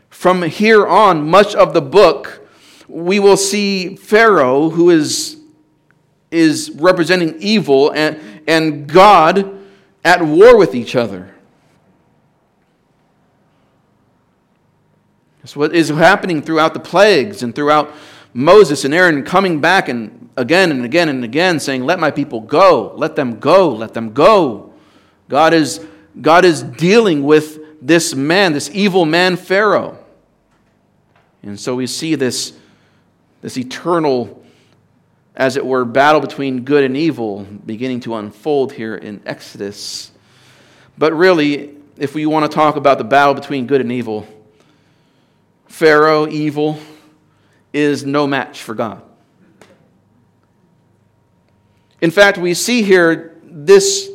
[0.09, 2.47] From here on, much of the book,
[2.87, 5.37] we will see Pharaoh, who is,
[6.31, 9.59] is representing evil, and, and God
[10.03, 11.36] at war with each other.
[15.47, 17.93] That's what is happening throughout the plagues and throughout
[18.33, 22.41] Moses and Aaron coming back and again and again and again saying, Let my people
[22.41, 24.73] go, let them go, let them go.
[25.29, 25.79] God is,
[26.19, 29.97] God is dealing with this man, this evil man, Pharaoh.
[31.43, 32.51] And so we see this,
[33.41, 34.43] this eternal,
[35.33, 40.11] as it were, battle between good and evil beginning to unfold here in Exodus.
[40.97, 44.27] But really, if we want to talk about the battle between good and evil,
[45.67, 46.79] Pharaoh, evil,
[47.73, 49.01] is no match for God.
[52.01, 54.09] In fact, we see here this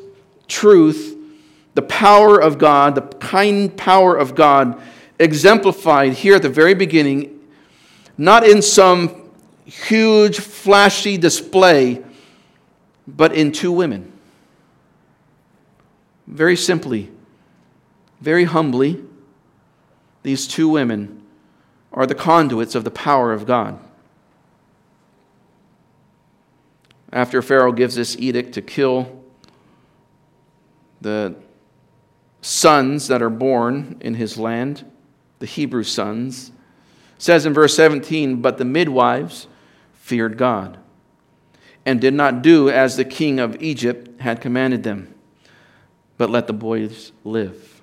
[0.49, 1.17] truth,
[1.75, 4.81] the power of God, the kind power of God,
[5.19, 7.41] exemplified here at the very beginning,
[8.17, 9.31] not in some
[9.65, 12.03] huge, flashy display,
[13.07, 14.13] but in two women.
[16.27, 17.11] Very simply,
[18.21, 19.03] very humbly,
[20.23, 21.22] these two women
[21.93, 23.79] are the conduits of the power of God.
[27.13, 29.23] after Pharaoh gives this edict to kill
[31.01, 31.35] the
[32.41, 34.91] sons that are born in his land,
[35.39, 36.53] the Hebrew sons,
[37.19, 39.47] says in verse 17, But the midwives
[39.93, 40.79] feared God
[41.85, 45.13] and did not do as the king of Egypt had commanded them,
[46.17, 47.83] but let the boys live.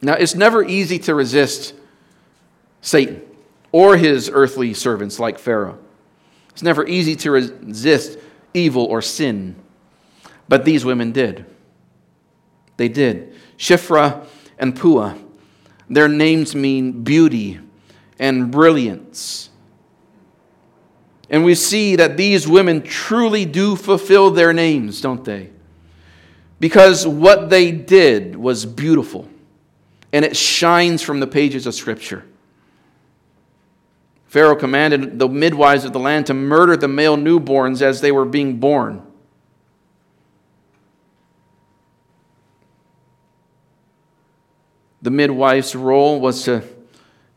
[0.00, 1.74] Now, it's never easy to resist
[2.80, 3.22] Satan
[3.72, 5.78] or his earthly servants like Pharaoh.
[6.50, 8.18] It's never easy to resist
[8.54, 9.56] evil or sin,
[10.48, 11.44] but these women did.
[12.76, 13.34] They did.
[13.58, 14.24] Shiphrah
[14.58, 15.14] and Puah,
[15.90, 17.60] their names mean beauty
[18.18, 19.50] and brilliance.
[21.28, 25.50] And we see that these women truly do fulfill their names, don't they?
[26.60, 29.28] Because what they did was beautiful,
[30.12, 32.24] and it shines from the pages of Scripture.
[34.36, 38.26] Pharaoh commanded the midwives of the land to murder the male newborns as they were
[38.26, 39.02] being born.
[45.00, 46.62] The midwife's role was to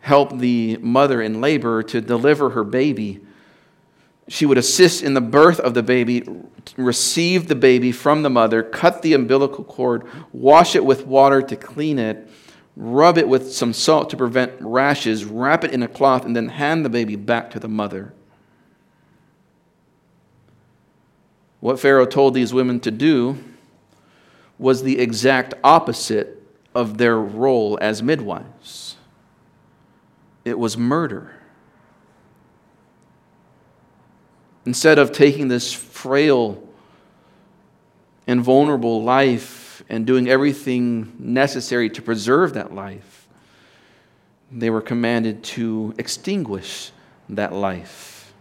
[0.02, 3.22] help the mother in labor to deliver her baby
[4.30, 6.24] she would assist in the birth of the baby,
[6.78, 11.56] receive the baby from the mother, cut the umbilical cord, wash it with water to
[11.56, 12.30] clean it,
[12.80, 16.47] rub it with some salt to prevent rashes, wrap it in a cloth, and then
[16.47, 18.13] hand the baby back to the mother.
[21.59, 23.43] What Pharaoh told these women to do
[24.57, 26.41] was the exact opposite
[26.73, 28.95] of their role as midwives
[30.45, 31.34] it was murder.
[34.65, 36.63] Instead of taking this frail
[38.25, 39.59] and vulnerable life
[39.90, 43.28] and doing everything necessary to preserve that life,
[44.52, 46.92] they were commanded to extinguish
[47.28, 48.34] that life.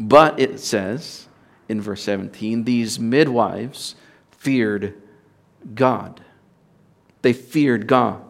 [0.00, 1.28] But it says
[1.68, 3.94] in verse 17, these midwives
[4.30, 4.94] feared
[5.74, 6.22] God.
[7.22, 8.22] They feared God.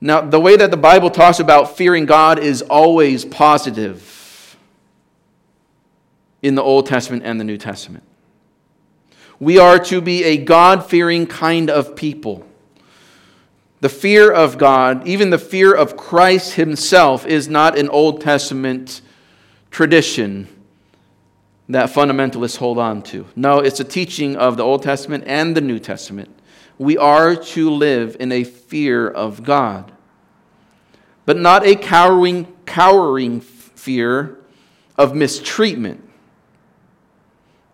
[0.00, 4.56] Now, the way that the Bible talks about fearing God is always positive
[6.40, 8.04] in the Old Testament and the New Testament.
[9.40, 12.46] We are to be a God fearing kind of people.
[13.80, 19.00] The fear of God, even the fear of Christ Himself, is not an Old Testament
[19.70, 20.46] tradition
[21.68, 23.26] that fundamentalists hold on to.
[23.34, 26.40] No, it's a teaching of the Old Testament and the New Testament
[26.80, 29.92] we are to live in a fear of God,
[31.26, 34.38] but not a cowering, cowering fear
[34.96, 36.09] of mistreatment.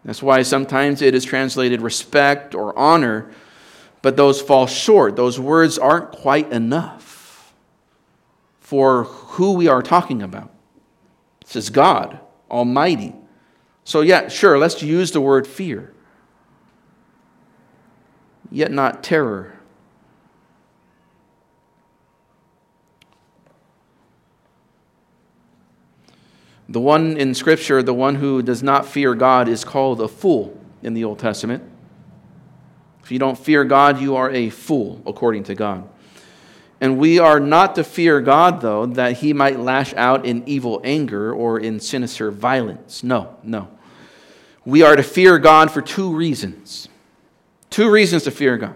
[0.07, 3.31] That's why sometimes it is translated respect or honor,
[4.01, 5.17] but those fall short.
[5.17, 7.53] Those words aren't quite enough
[8.61, 10.51] for who we are talking about.
[11.45, 12.19] This is God,
[12.51, 13.15] Almighty.
[13.85, 15.93] So, yeah, sure, let's use the word fear
[18.51, 19.56] yet not terror.
[26.69, 30.59] The one in Scripture, the one who does not fear God, is called a fool
[30.83, 31.62] in the Old Testament.
[33.03, 35.89] If you don't fear God, you are a fool, according to God.
[36.81, 40.81] And we are not to fear God, though, that he might lash out in evil
[40.85, 43.03] anger or in sinister violence.
[43.03, 43.69] No, no.
[44.64, 46.89] We are to fear God for two reasons.
[47.71, 48.75] Two reasons to fear God.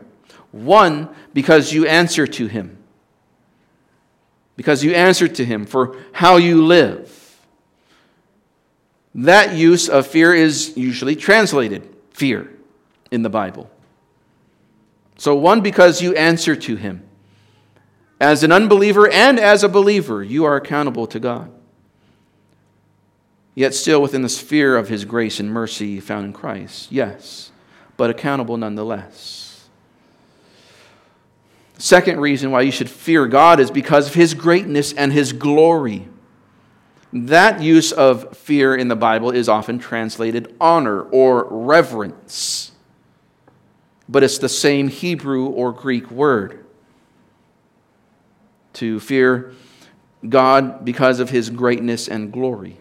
[0.53, 2.79] One, because you answer to Him.
[4.57, 7.20] Because you answer to Him for how you live.
[9.15, 12.51] That use of fear is usually translated fear
[13.11, 13.71] in the Bible.
[15.17, 17.03] So, one, because you answer to Him.
[18.21, 21.51] As an unbeliever and as a believer, you are accountable to God.
[23.55, 26.93] Yet, still within the sphere of His grace and mercy found in Christ.
[26.93, 27.51] Yes
[28.01, 29.69] but accountable nonetheless.
[31.77, 36.09] Second reason why you should fear God is because of his greatness and his glory.
[37.13, 42.71] That use of fear in the Bible is often translated honor or reverence,
[44.09, 46.65] but it's the same Hebrew or Greek word.
[48.75, 49.53] To fear
[50.29, 52.77] God because of his greatness and glory.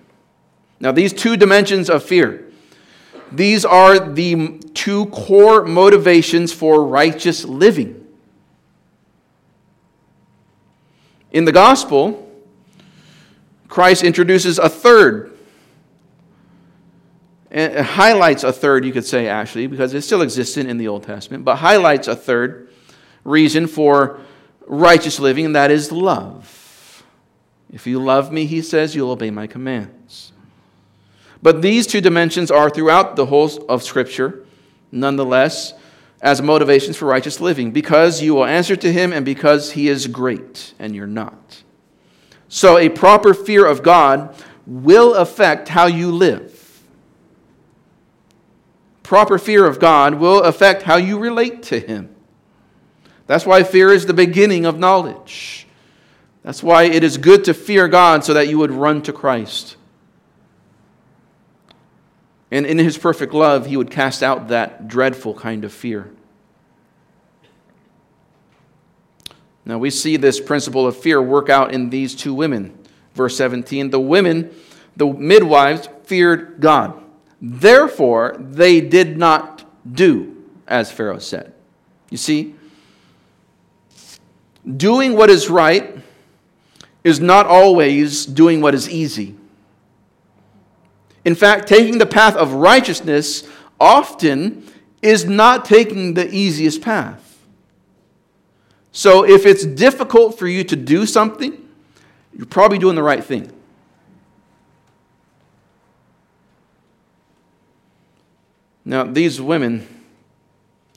[0.80, 2.52] Now, these two dimensions of fear,
[3.32, 8.08] these are the two core motivations for righteous living.
[11.32, 12.29] In the gospel,
[13.70, 15.32] Christ introduces a third.
[17.52, 21.04] It highlights a third, you could say, actually, because it still existed in the Old
[21.04, 22.70] Testament, but highlights a third
[23.24, 24.20] reason for
[24.68, 27.04] righteous living, and that is love.
[27.72, 30.32] If you love me, he says, you'll obey my commands.
[31.42, 34.46] But these two dimensions are throughout the whole of Scripture,
[34.92, 35.74] nonetheless,
[36.22, 40.06] as motivations for righteous living, because you will answer to him and because he is
[40.08, 41.64] great and you're not.
[42.50, 44.36] So, a proper fear of God
[44.66, 46.84] will affect how you live.
[49.04, 52.16] Proper fear of God will affect how you relate to him.
[53.28, 55.68] That's why fear is the beginning of knowledge.
[56.42, 59.78] That's why it is good to fear God so that you would run to Christ.
[62.50, 66.12] And in his perfect love, he would cast out that dreadful kind of fear.
[69.70, 72.76] Now, we see this principle of fear work out in these two women.
[73.14, 74.50] Verse 17 the women,
[74.98, 77.00] the midwives, feared God.
[77.40, 81.54] Therefore, they did not do as Pharaoh said.
[82.10, 82.56] You see,
[84.66, 86.00] doing what is right
[87.04, 89.36] is not always doing what is easy.
[91.24, 93.48] In fact, taking the path of righteousness
[93.80, 94.66] often
[95.04, 97.29] is not taking the easiest path.
[98.92, 101.68] So if it's difficult for you to do something,
[102.34, 103.52] you're probably doing the right thing.
[108.86, 109.88] Now, these women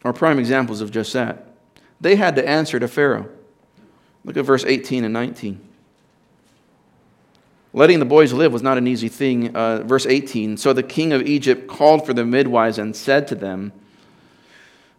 [0.04, 1.48] are prime examples of just that.
[2.00, 3.28] They had to answer to Pharaoh.
[4.24, 5.60] Look at verse 18 and 19.
[7.74, 9.54] Letting the boys live was not an easy thing.
[9.54, 13.34] Uh, verse 18 So the king of Egypt called for the midwives and said to
[13.34, 13.72] them,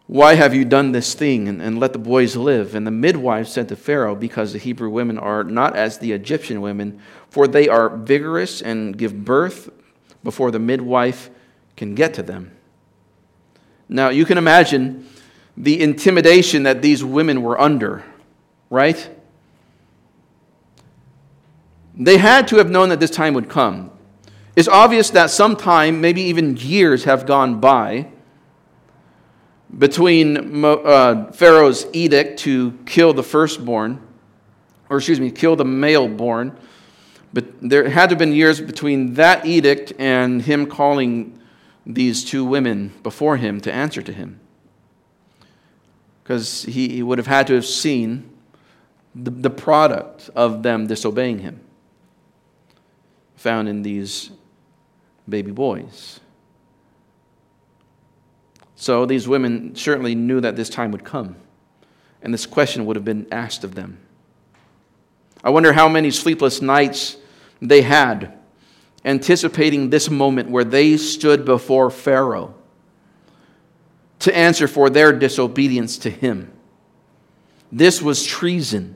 [0.08, 2.76] Why have you done this thing and, and let the boys live?
[2.76, 6.62] And the midwives said to Pharaoh, Because the Hebrew women are not as the Egyptian
[6.62, 7.00] women,
[7.30, 9.70] for they are vigorous and give birth
[10.24, 11.30] before the midwife
[11.78, 12.52] can get to them.
[13.88, 15.08] Now, you can imagine
[15.56, 18.04] the intimidation that these women were under,
[18.70, 19.10] right?
[21.96, 23.92] They had to have known that this time would come.
[24.56, 28.08] It's obvious that some time, maybe even years, have gone by
[29.78, 34.02] between uh, Pharaoh's edict to kill the firstborn,
[34.90, 36.58] or excuse me, kill the male born.
[37.34, 41.40] But there had to have been years between that edict and him calling
[41.86, 44.40] these two women before him to answer to him.
[46.24, 48.30] Because he, would have had to have seen
[49.16, 51.60] the product of them disobeying him
[53.36, 54.32] found in these
[55.28, 56.22] baby boys.
[58.84, 61.38] So these women certainly knew that this time would come,
[62.22, 63.98] and this question would have been asked of them.
[65.42, 67.16] I wonder how many sleepless nights
[67.62, 68.38] they had
[69.06, 72.56] anticipating this moment where they stood before Pharaoh
[74.20, 76.52] to answer for their disobedience to him.
[77.72, 78.96] This was treason.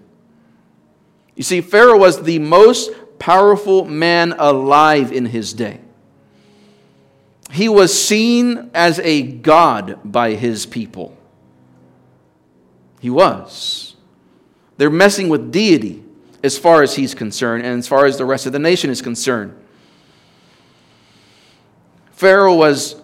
[1.33, 5.79] You see, Pharaoh was the most powerful man alive in his day.
[7.51, 11.17] He was seen as a god by his people.
[12.99, 13.95] He was.
[14.77, 16.03] They're messing with deity
[16.43, 19.01] as far as he's concerned and as far as the rest of the nation is
[19.01, 19.55] concerned.
[22.11, 22.95] Pharaoh was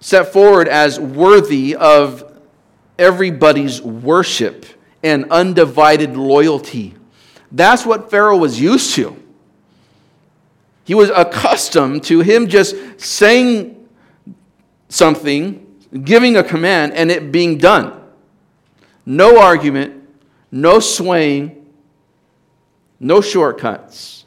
[0.00, 2.40] set forward as worthy of
[2.98, 4.64] everybody's worship
[5.02, 6.94] and undivided loyalty.
[7.52, 9.19] That's what Pharaoh was used to.
[10.84, 13.88] He was accustomed to him just saying
[14.88, 15.66] something,
[16.04, 18.00] giving a command, and it being done.
[19.06, 20.08] No argument,
[20.50, 21.66] no swaying,
[22.98, 24.24] no shortcuts.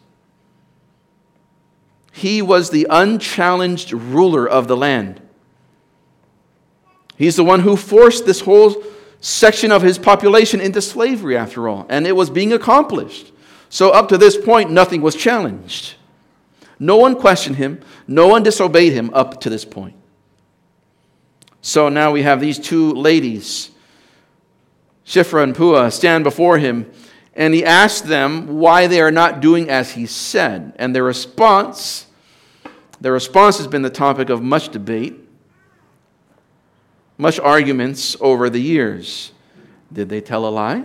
[2.12, 5.20] He was the unchallenged ruler of the land.
[7.18, 8.84] He's the one who forced this whole
[9.20, 13.32] section of his population into slavery, after all, and it was being accomplished.
[13.70, 15.96] So, up to this point, nothing was challenged.
[16.84, 19.96] No one questioned him, no one disobeyed him up to this point.
[21.62, 23.72] So now we have these two ladies,
[25.06, 26.92] Shiphrah and Puah, stand before him,
[27.34, 30.74] and he asks them why they are not doing as he said.
[30.76, 32.08] And their response,
[33.00, 35.24] their response has been the topic of much debate
[37.18, 39.32] much arguments over the years.
[39.92, 40.84] Did they tell a lie?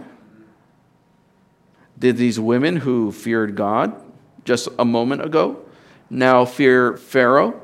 [1.99, 4.01] Did these women who feared God
[4.44, 5.64] just a moment ago
[6.11, 7.61] now fear Pharaoh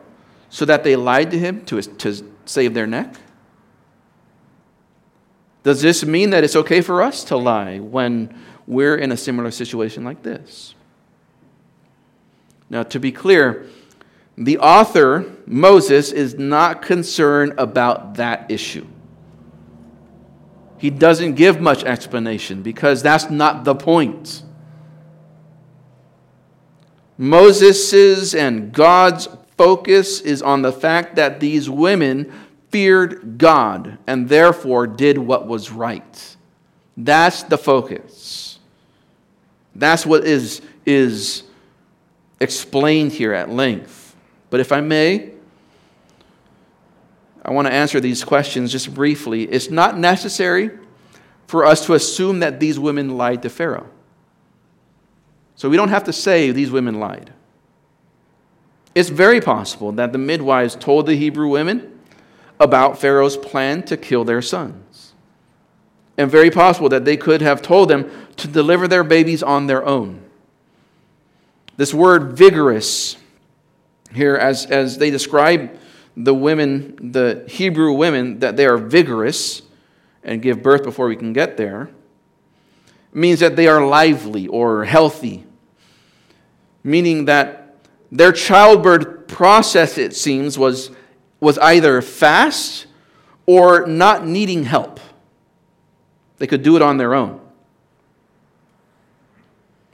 [0.48, 3.16] so that they lied to him to, to save their neck?
[5.64, 9.50] Does this mean that it's okay for us to lie when we're in a similar
[9.50, 10.74] situation like this?
[12.70, 13.66] Now, to be clear,
[14.36, 18.86] the author, Moses, is not concerned about that issue.
[20.78, 24.43] He doesn't give much explanation because that's not the point.
[27.16, 32.32] Moses's and God's focus is on the fact that these women
[32.70, 36.36] feared God and therefore did what was right.
[36.96, 38.58] That's the focus.
[39.74, 41.44] That's what is, is
[42.40, 44.16] explained here at length.
[44.50, 45.32] But if I may,
[47.44, 49.44] I want to answer these questions just briefly.
[49.44, 50.70] It's not necessary
[51.46, 53.88] for us to assume that these women lied to Pharaoh.
[55.64, 57.32] So we don't have to say these women lied.
[58.94, 62.00] It's very possible that the midwives told the Hebrew women
[62.60, 65.14] about Pharaoh's plan to kill their sons.
[66.18, 69.82] And very possible that they could have told them to deliver their babies on their
[69.86, 70.22] own.
[71.78, 73.16] This word vigorous
[74.12, 75.78] here, as, as they describe
[76.14, 79.62] the women, the Hebrew women, that they are vigorous
[80.22, 81.88] and give birth before we can get there,
[83.14, 85.46] means that they are lively or healthy,
[86.84, 87.76] meaning that
[88.12, 90.90] their childbirth process, it seems, was,
[91.40, 92.86] was either fast
[93.46, 95.00] or not needing help.
[96.38, 97.40] They could do it on their own.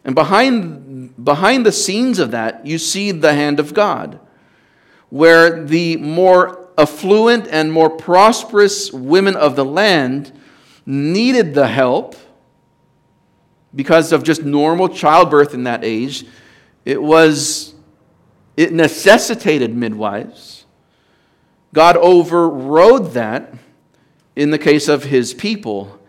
[0.04, 4.18] And behind, behind the scenes of that, you see the hand of God,
[5.10, 10.32] where the more affluent and more prosperous women of the land
[10.86, 12.16] needed the help
[13.74, 16.24] because of just normal childbirth in that age.
[16.84, 17.74] It was,
[18.56, 20.66] it necessitated midwives.
[21.72, 23.54] God overrode that
[24.34, 26.00] in the case of his people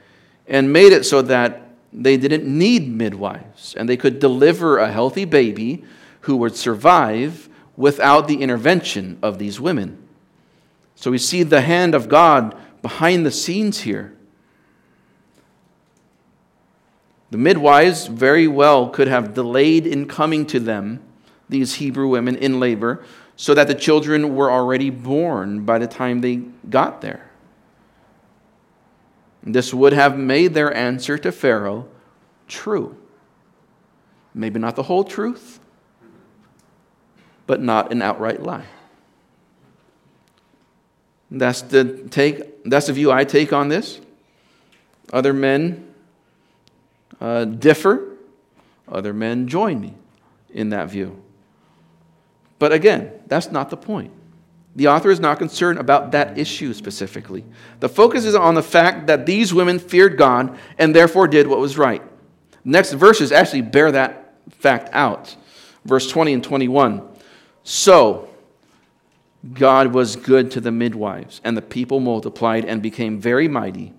[0.48, 5.26] and made it so that they didn't need midwives and they could deliver a healthy
[5.26, 5.84] baby
[6.22, 9.98] who would survive without the intervention of these women.
[10.96, 14.16] So we see the hand of God behind the scenes here.
[17.32, 21.02] The midwives very well could have delayed in coming to them,
[21.48, 23.04] these Hebrew women in labor,
[23.38, 26.36] so that the children were already born by the time they
[26.70, 27.32] got there.
[29.44, 31.88] This would have made their answer to Pharaoh
[32.48, 32.98] true.
[34.34, 35.60] Maybe not the whole truth,
[37.48, 38.66] but not an outright lie.
[41.32, 42.64] That's the take.
[42.66, 44.02] That's the view I take on this.
[45.14, 45.91] Other men
[47.20, 48.18] uh, differ,
[48.88, 49.96] other men join me
[50.54, 51.22] in that view.
[52.60, 54.12] But again, that's not the point.
[54.76, 57.44] The author is not concerned about that issue specifically.
[57.80, 61.60] The focus is on the fact that these women feared God and therefore did what
[61.60, 62.02] was right.
[62.64, 65.36] Next verses actually bear that fact out.
[65.84, 67.02] Verse 20 and 21.
[67.64, 68.30] So,
[69.54, 73.94] God was good to the midwives, and the people multiplied and became very mighty.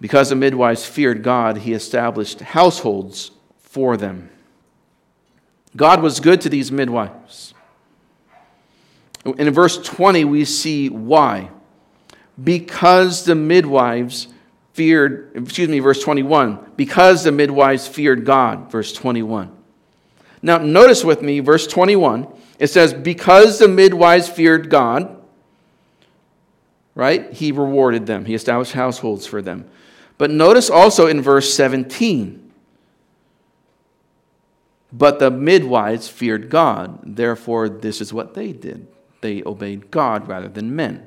[0.00, 4.30] Because the midwives feared God, he established households for them.
[5.74, 7.54] God was good to these midwives.
[9.24, 11.50] In verse 20, we see why.
[12.42, 14.28] Because the midwives
[14.72, 19.50] feared, excuse me, verse 21, because the midwives feared God, verse 21.
[20.42, 22.28] Now, notice with me, verse 21,
[22.58, 25.16] it says, because the midwives feared God,
[26.94, 29.68] right, he rewarded them, he established households for them.
[30.18, 32.46] But notice also in verse 17
[34.96, 38.86] but the midwives feared God, therefore, this is what they did.
[39.20, 41.06] They obeyed God rather than men.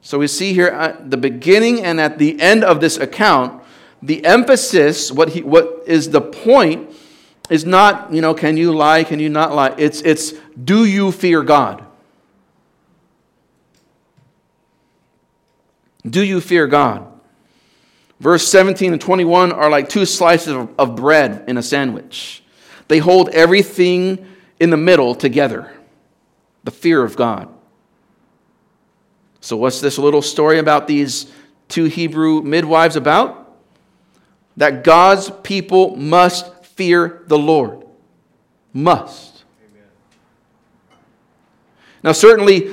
[0.00, 3.62] So we see here at the beginning and at the end of this account,
[4.02, 6.90] the emphasis, what, he, what is the point,
[7.48, 9.74] is not, you know, can you lie, can you not lie?
[9.78, 10.32] It's, it's
[10.64, 11.84] do you fear God?
[16.08, 17.06] Do you fear God?
[18.20, 22.42] Verse 17 and 21 are like two slices of, bread in a sandwich.
[22.88, 24.26] They hold everything
[24.60, 25.72] in the middle together
[26.64, 27.48] the fear of God.
[29.40, 31.32] So, what's this little story about these
[31.66, 33.56] two Hebrew midwives about?
[34.56, 37.84] That God's people must fear the Lord.
[38.72, 39.42] Must.
[39.68, 39.88] Amen.
[42.04, 42.72] Now, certainly,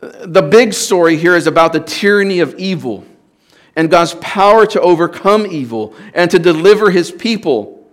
[0.00, 3.04] the big story here is about the tyranny of evil
[3.74, 7.88] and God's power to overcome evil and to deliver his people.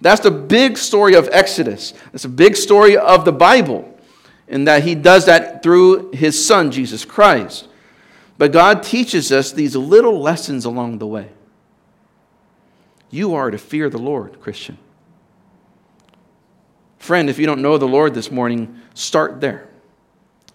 [0.00, 1.94] That's the big story of Exodus.
[2.10, 3.98] That's a big story of the Bible,
[4.48, 7.68] in that he does that through his son, Jesus Christ.
[8.36, 11.28] But God teaches us these little lessons along the way.
[13.10, 14.78] You are to fear the Lord, Christian.
[16.98, 19.68] Friend, if you don't know the Lord this morning, start there.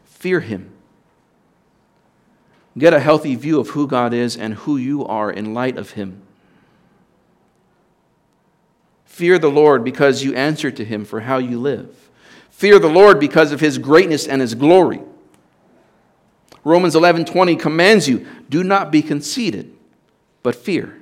[0.06, 0.72] Fear him.
[2.78, 5.92] Get a healthy view of who God is and who you are in light of
[5.92, 6.22] Him.
[9.18, 12.12] Fear the Lord because you answer to him for how you live.
[12.52, 15.02] Fear the Lord because of his greatness and his glory.
[16.64, 19.74] Romans 11:20 commands you, do not be conceited,
[20.44, 21.02] but fear.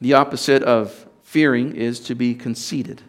[0.00, 3.02] The opposite of fearing is to be conceited.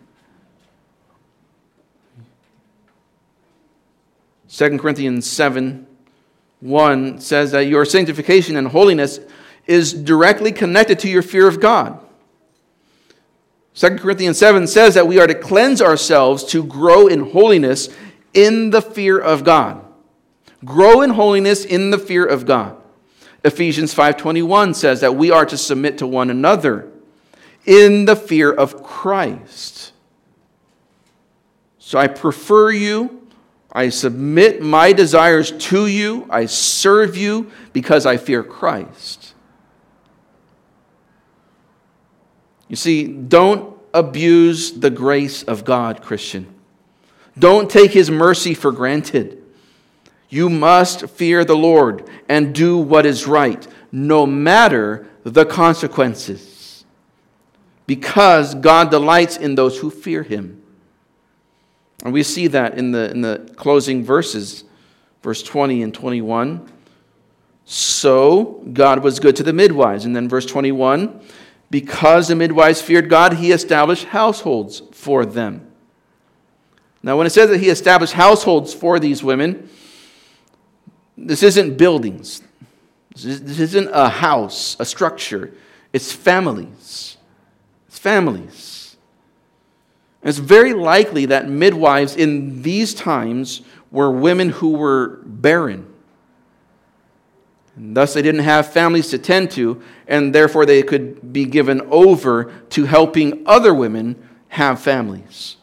[4.49, 5.86] 2 Corinthians 7
[6.59, 9.19] 1 says that your sanctification and holiness
[9.67, 11.99] is directly connected to your fear of God.
[13.75, 17.89] 2 Corinthians 7 says that we are to cleanse ourselves to grow in holiness
[18.33, 19.85] in the fear of God.
[20.65, 22.75] Grow in holiness in the fear of God.
[23.43, 26.87] Ephesians 5:21 says that we are to submit to one another
[27.65, 29.91] in the fear of Christ.
[31.77, 33.26] So I prefer you
[33.71, 36.25] I submit my desires to you.
[36.29, 39.33] I serve you because I fear Christ.
[42.67, 46.53] You see, don't abuse the grace of God, Christian.
[47.37, 49.43] Don't take his mercy for granted.
[50.29, 56.83] You must fear the Lord and do what is right, no matter the consequences,
[57.85, 60.61] because God delights in those who fear him.
[62.07, 64.63] And we see that in the, in the closing verses,
[65.21, 66.65] verse 20 and 21.
[67.65, 70.05] So God was good to the midwives.
[70.05, 71.19] And then verse 21
[71.69, 75.69] because the midwives feared God, he established households for them.
[77.03, 79.69] Now, when it says that he established households for these women,
[81.17, 82.41] this isn't buildings.
[83.17, 85.53] This isn't a house, a structure.
[85.91, 87.17] It's families.
[87.89, 88.66] It's families.
[90.23, 93.61] It's very likely that midwives in these times
[93.91, 95.93] were women who were barren.
[97.75, 101.81] And thus, they didn't have families to tend to, and therefore they could be given
[101.91, 104.15] over to helping other women
[104.49, 105.57] have families.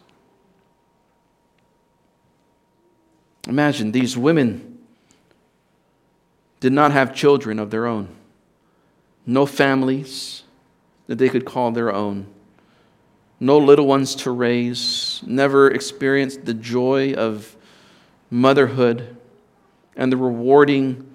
[3.48, 4.78] Imagine these women
[6.60, 8.08] did not have children of their own,
[9.26, 10.44] no families
[11.08, 12.26] that they could call their own
[13.40, 17.56] no little ones to raise, never experienced the joy of
[18.30, 19.16] motherhood
[19.96, 21.14] and the rewarding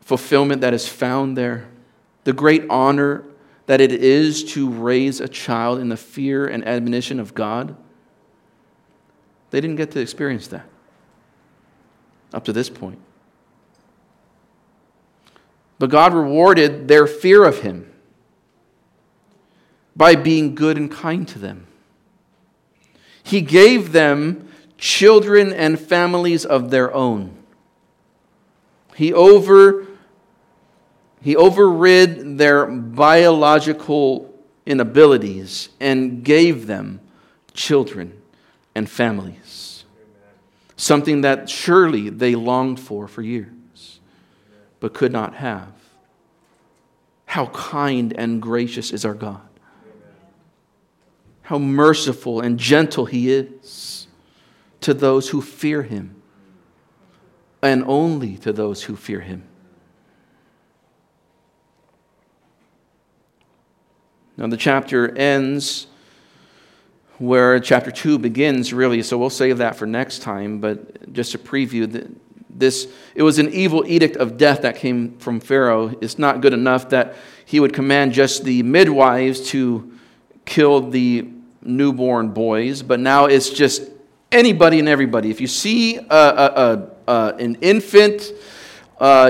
[0.00, 1.68] fulfillment that is found there,
[2.24, 3.24] the great honor
[3.66, 7.76] that it is to raise a child in the fear and admonition of God.
[9.50, 10.66] They didn't get to experience that
[12.32, 12.98] up to this point.
[15.78, 17.92] But God rewarded their fear of Him
[19.96, 21.66] by being good and kind to them.
[23.22, 27.34] He gave them children and families of their own.
[28.94, 29.86] He over
[31.22, 34.32] he overrid their biological
[34.64, 37.00] inabilities and gave them
[37.52, 38.22] children
[38.76, 39.84] and families.
[40.76, 43.98] Something that surely they longed for for years,
[44.78, 45.72] but could not have.
[47.24, 49.45] How kind and gracious is our God
[51.46, 54.08] how merciful and gentle he is
[54.80, 56.20] to those who fear him,
[57.62, 59.44] and only to those who fear him.
[64.36, 65.86] Now, the chapter ends
[67.18, 71.38] where chapter 2 begins, really, so we'll save that for next time, but just to
[71.38, 72.12] preview,
[72.50, 75.96] this, it was an evil edict of death that came from Pharaoh.
[76.00, 79.92] It's not good enough that he would command just the midwives to
[80.44, 81.28] kill the
[81.66, 83.82] newborn boys, but now it's just
[84.32, 85.30] anybody and everybody.
[85.30, 88.32] If you see a, a, a, an infant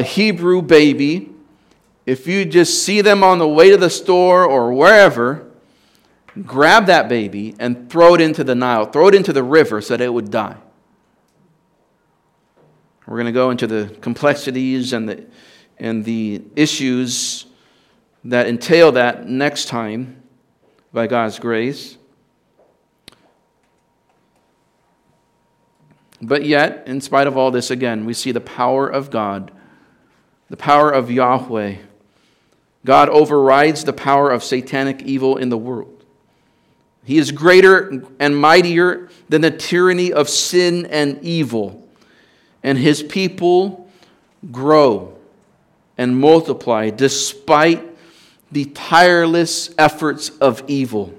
[0.04, 1.30] Hebrew baby,
[2.04, 5.50] if you just see them on the way to the store or wherever,
[6.44, 9.96] grab that baby and throw it into the Nile, throw it into the river so
[9.96, 10.56] that it would die.
[13.06, 15.26] We're going to go into the complexities and the,
[15.78, 17.46] and the issues
[18.24, 20.22] that entail that next time
[20.92, 21.98] by God's grace.
[26.22, 29.50] But yet, in spite of all this, again, we see the power of God,
[30.48, 31.76] the power of Yahweh.
[32.84, 36.04] God overrides the power of satanic evil in the world.
[37.04, 41.86] He is greater and mightier than the tyranny of sin and evil.
[42.62, 43.88] And his people
[44.50, 45.16] grow
[45.98, 47.84] and multiply despite
[48.50, 51.14] the tireless efforts of evil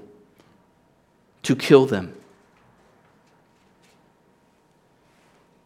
[1.42, 2.14] to kill them.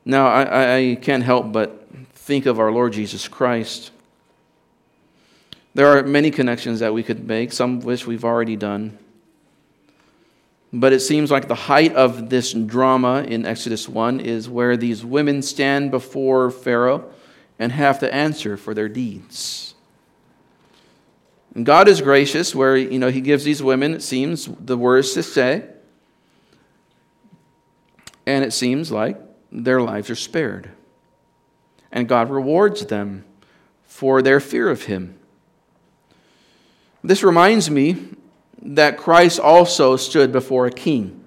[0.04, 3.90] Now, I, I can't help but think of our Lord Jesus Christ,
[5.74, 8.98] There are many connections that we could make, some of which we've already done.
[10.72, 15.04] But it seems like the height of this drama in Exodus 1 is where these
[15.04, 17.10] women stand before Pharaoh
[17.58, 19.74] and have to answer for their deeds.
[21.54, 25.12] And God is gracious where you know he gives these women it seems the words
[25.12, 25.64] to say
[28.24, 29.18] and it seems like
[29.52, 30.70] their lives are spared.
[31.92, 33.24] And God rewards them
[33.84, 35.18] for their fear of him.
[37.04, 37.96] This reminds me
[38.62, 41.22] that Christ also stood before a king.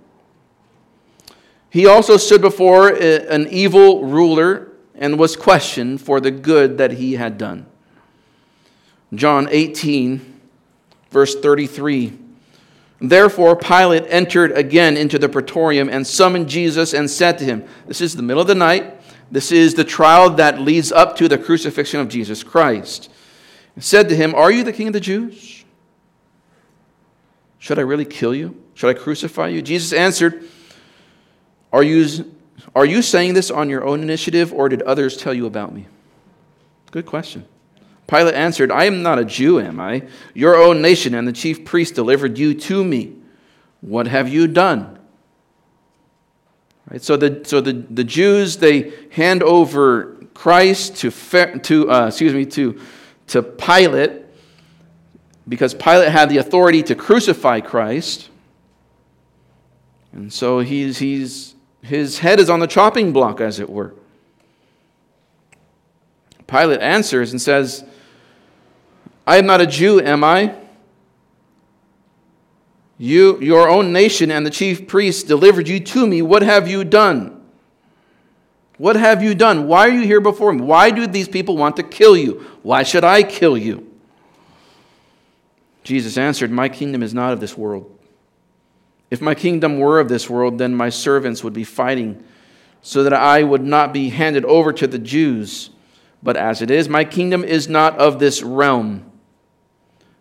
[1.69, 7.13] He also stood before an evil ruler and was questioned for the good that he
[7.13, 7.65] had done.
[9.13, 10.39] John 18,
[11.11, 12.24] verse 33.
[13.00, 18.02] Therefore, Pilate entered again into the praetorium and summoned Jesus and said to him, This
[18.02, 19.02] is the middle of the night.
[19.32, 23.12] This is the trial that leads up to the crucifixion of Jesus Christ.
[23.76, 25.66] And said to him, Are you the king of the Jews?
[27.60, 28.62] Should I really kill you?
[28.76, 29.62] Should I crucify you?
[29.62, 30.48] Jesus answered,
[31.74, 32.32] Are you,
[32.76, 35.88] are you saying this on your own initiative, or did others tell you about me?
[36.91, 37.46] Good question.
[38.08, 40.08] Pilate answered, I am not a Jew, am I?
[40.34, 43.16] Your own nation and the chief priest delivered you to me.
[43.82, 44.99] What have you done?
[46.89, 51.12] Right, so the, so the, the Jews, they hand over Christ to,
[51.60, 52.80] to uh, excuse me, to,
[53.28, 54.22] to Pilate
[55.47, 58.30] because Pilate had the authority to crucify Christ.
[60.12, 63.93] And so he's, he's, his head is on the chopping block, as it were.
[66.47, 67.84] Pilate answers and says,
[69.28, 70.55] I am not a Jew, am I?
[72.97, 76.21] You, your own nation and the chief priests delivered you to me.
[76.21, 77.43] What have you done?
[78.78, 79.67] What have you done?
[79.67, 80.61] Why are you here before me?
[80.61, 82.45] Why do these people want to kill you?
[82.61, 83.91] Why should I kill you?
[85.84, 87.91] Jesus answered, My kingdom is not of this world.
[89.11, 92.23] If my kingdom were of this world, then my servants would be fighting
[92.82, 95.69] so that I would not be handed over to the Jews.
[96.23, 99.09] But as it is, my kingdom is not of this realm.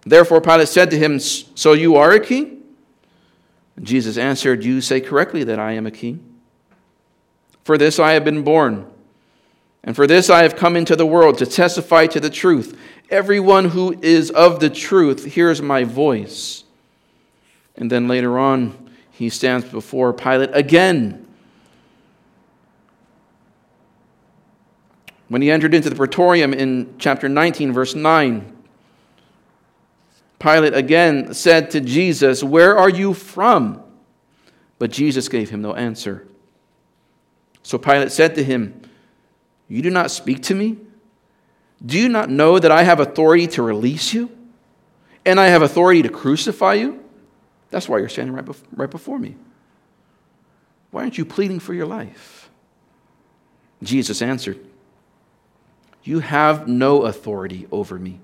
[0.07, 2.63] Therefore, Pilate said to him, So you are a king?
[3.83, 6.35] Jesus answered, You say correctly that I am a king.
[7.65, 8.87] For this I have been born,
[9.83, 12.79] and for this I have come into the world to testify to the truth.
[13.11, 16.65] Everyone who is of the truth hears my voice.
[17.77, 21.27] And then later on, he stands before Pilate again.
[25.29, 28.54] When he entered into the praetorium in chapter 19, verse 9,
[30.45, 33.83] Pilate again said to Jesus, Where are you from?
[34.79, 36.29] But Jesus gave him no answer.
[37.63, 38.83] So Pilate said to him,
[39.69, 40.77] You do not speak to me?
[41.85, 44.31] Do you not know that I have authority to release you?
[45.25, 47.03] And I have authority to crucify you?
[47.71, 49.37] That's why you're standing right, bef- right before me.
[50.91, 52.51] Why aren't you pleading for your life?
[53.83, 54.59] Jesus answered,
[56.03, 58.21] You have no authority over me,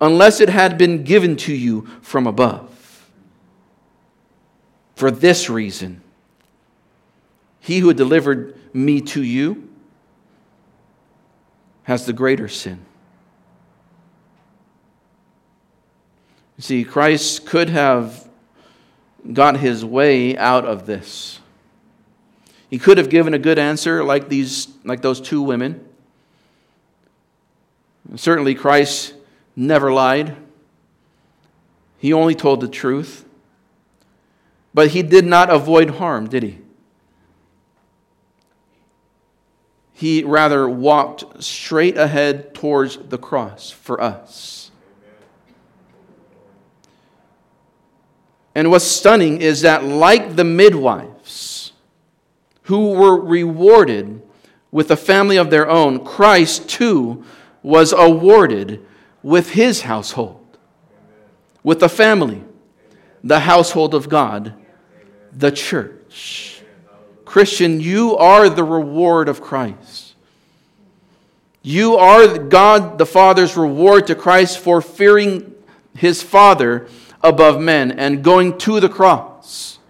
[0.00, 2.72] unless it had been given to you from above.
[4.94, 6.00] For this reason,
[7.60, 9.68] he who delivered me to you
[11.84, 12.84] has the greater sin.
[16.58, 18.28] See, Christ could have
[19.32, 21.40] got his way out of this.
[22.70, 25.86] He could have given a good answer like, these, like those two women.
[28.14, 29.14] Certainly, Christ
[29.56, 30.36] never lied.
[31.98, 33.24] He only told the truth.
[34.74, 36.58] But he did not avoid harm, did he?
[39.94, 44.70] He rather walked straight ahead towards the cross for us.
[48.54, 51.72] And what's stunning is that, like the midwives
[52.62, 54.22] who were rewarded
[54.70, 57.24] with a family of their own, Christ too
[57.62, 58.84] was awarded
[59.26, 60.56] with his household,
[61.64, 62.40] with the family,
[63.24, 64.54] the household of God,
[65.32, 66.62] the church.
[67.24, 70.14] Christian, you are the reward of Christ.
[71.60, 75.52] You are God the Father's reward to Christ for fearing
[75.96, 76.86] his Father
[77.20, 79.80] above men and going to the cross.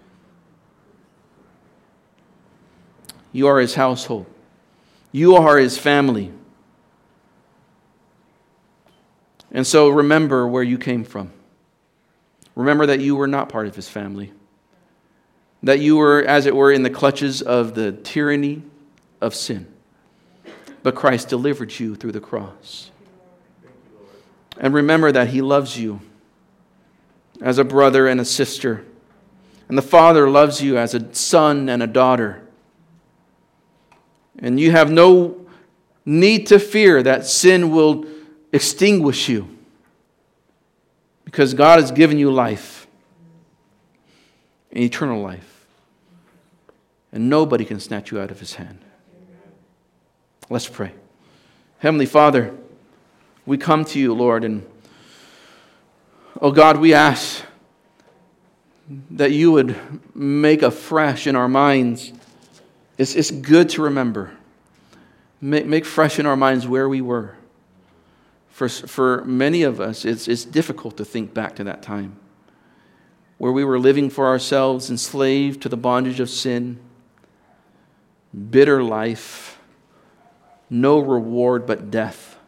[3.31, 4.25] You are his household.
[5.11, 6.31] You are his family.
[9.51, 11.31] And so remember where you came from.
[12.55, 14.31] Remember that you were not part of his family
[15.63, 18.61] that you were, as it were, in the clutches of the tyranny
[19.21, 19.67] of sin.
[20.83, 22.91] But Christ delivered you through the cross.
[24.59, 26.01] And remember that He loves you
[27.41, 28.85] as a brother and a sister.
[29.67, 32.47] And the Father loves you as a son and a daughter.
[34.39, 35.45] And you have no
[36.05, 38.05] need to fear that sin will
[38.57, 39.47] extinguish you
[41.23, 42.87] because God has given you life,
[44.71, 45.65] an eternal life.
[47.11, 48.79] And nobody can snatch you out of his hand.
[50.49, 50.91] Let's pray.
[51.79, 52.53] Heavenly Father,
[53.45, 54.65] we come to you, Lord, and
[56.41, 57.43] oh God, we ask
[59.11, 59.75] that you would
[60.15, 62.11] make afresh in our minds.
[62.97, 64.31] It's, it's good to remember.
[65.39, 67.36] Make, make fresh in our minds where we were.
[68.57, 72.17] For, for many of us, it's, it's difficult to think back to that time
[73.37, 76.79] where we were living for ourselves, enslaved to the bondage of sin,
[78.49, 79.59] bitter life,
[80.71, 82.39] no reward but death.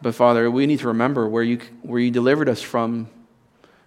[0.00, 3.08] But Father, we need to remember where you, where you delivered us from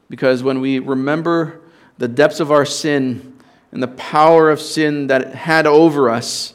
[0.10, 1.62] because when we remember
[1.98, 3.40] the depths of our sin
[3.72, 6.54] and the power of sin that it had over us,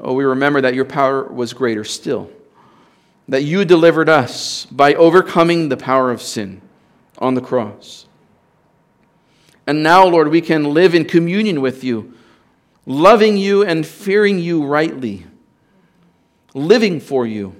[0.00, 2.30] oh, we remember that your power was greater still.
[3.28, 6.60] That you delivered us by overcoming the power of sin
[7.18, 8.06] on the cross.
[9.66, 12.14] And now, Lord, we can live in communion with you,
[12.84, 15.26] loving you and fearing you rightly,
[16.52, 17.54] living for you.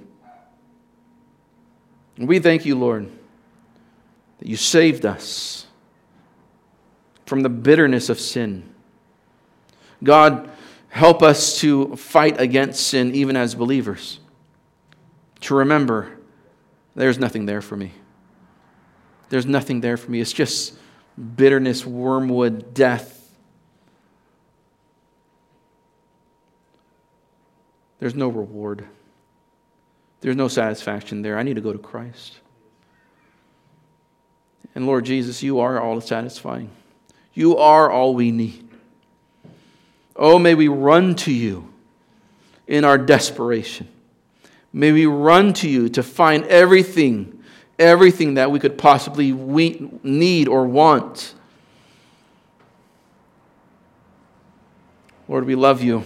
[2.17, 3.09] And we thank you, Lord
[4.43, 5.67] that you saved us
[7.25, 8.69] from the bitterness of sin.
[10.03, 10.49] God,
[10.93, 14.19] help us to fight against sin even as believers.
[15.41, 16.19] To remember,
[16.93, 17.93] there's nothing there for me.
[19.29, 20.21] There's nothing there for me.
[20.21, 20.77] It's just
[21.35, 23.35] bitterness, wormwood, death.
[27.97, 28.85] There's no reward.
[30.21, 31.39] There's no satisfaction there.
[31.39, 32.37] I need to go to Christ.
[34.75, 36.69] And Lord Jesus, you are all satisfying.
[37.33, 38.62] You are all we need.
[40.15, 41.73] Oh, may we run to you
[42.67, 43.87] in our desperation.
[44.71, 47.43] May we run to you to find everything,
[47.77, 51.35] everything that we could possibly need or want.
[55.27, 56.03] Lord, we love you.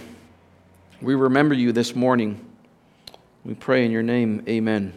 [1.00, 2.44] We remember you this morning.
[3.44, 4.44] We pray in your name.
[4.48, 4.92] Amen.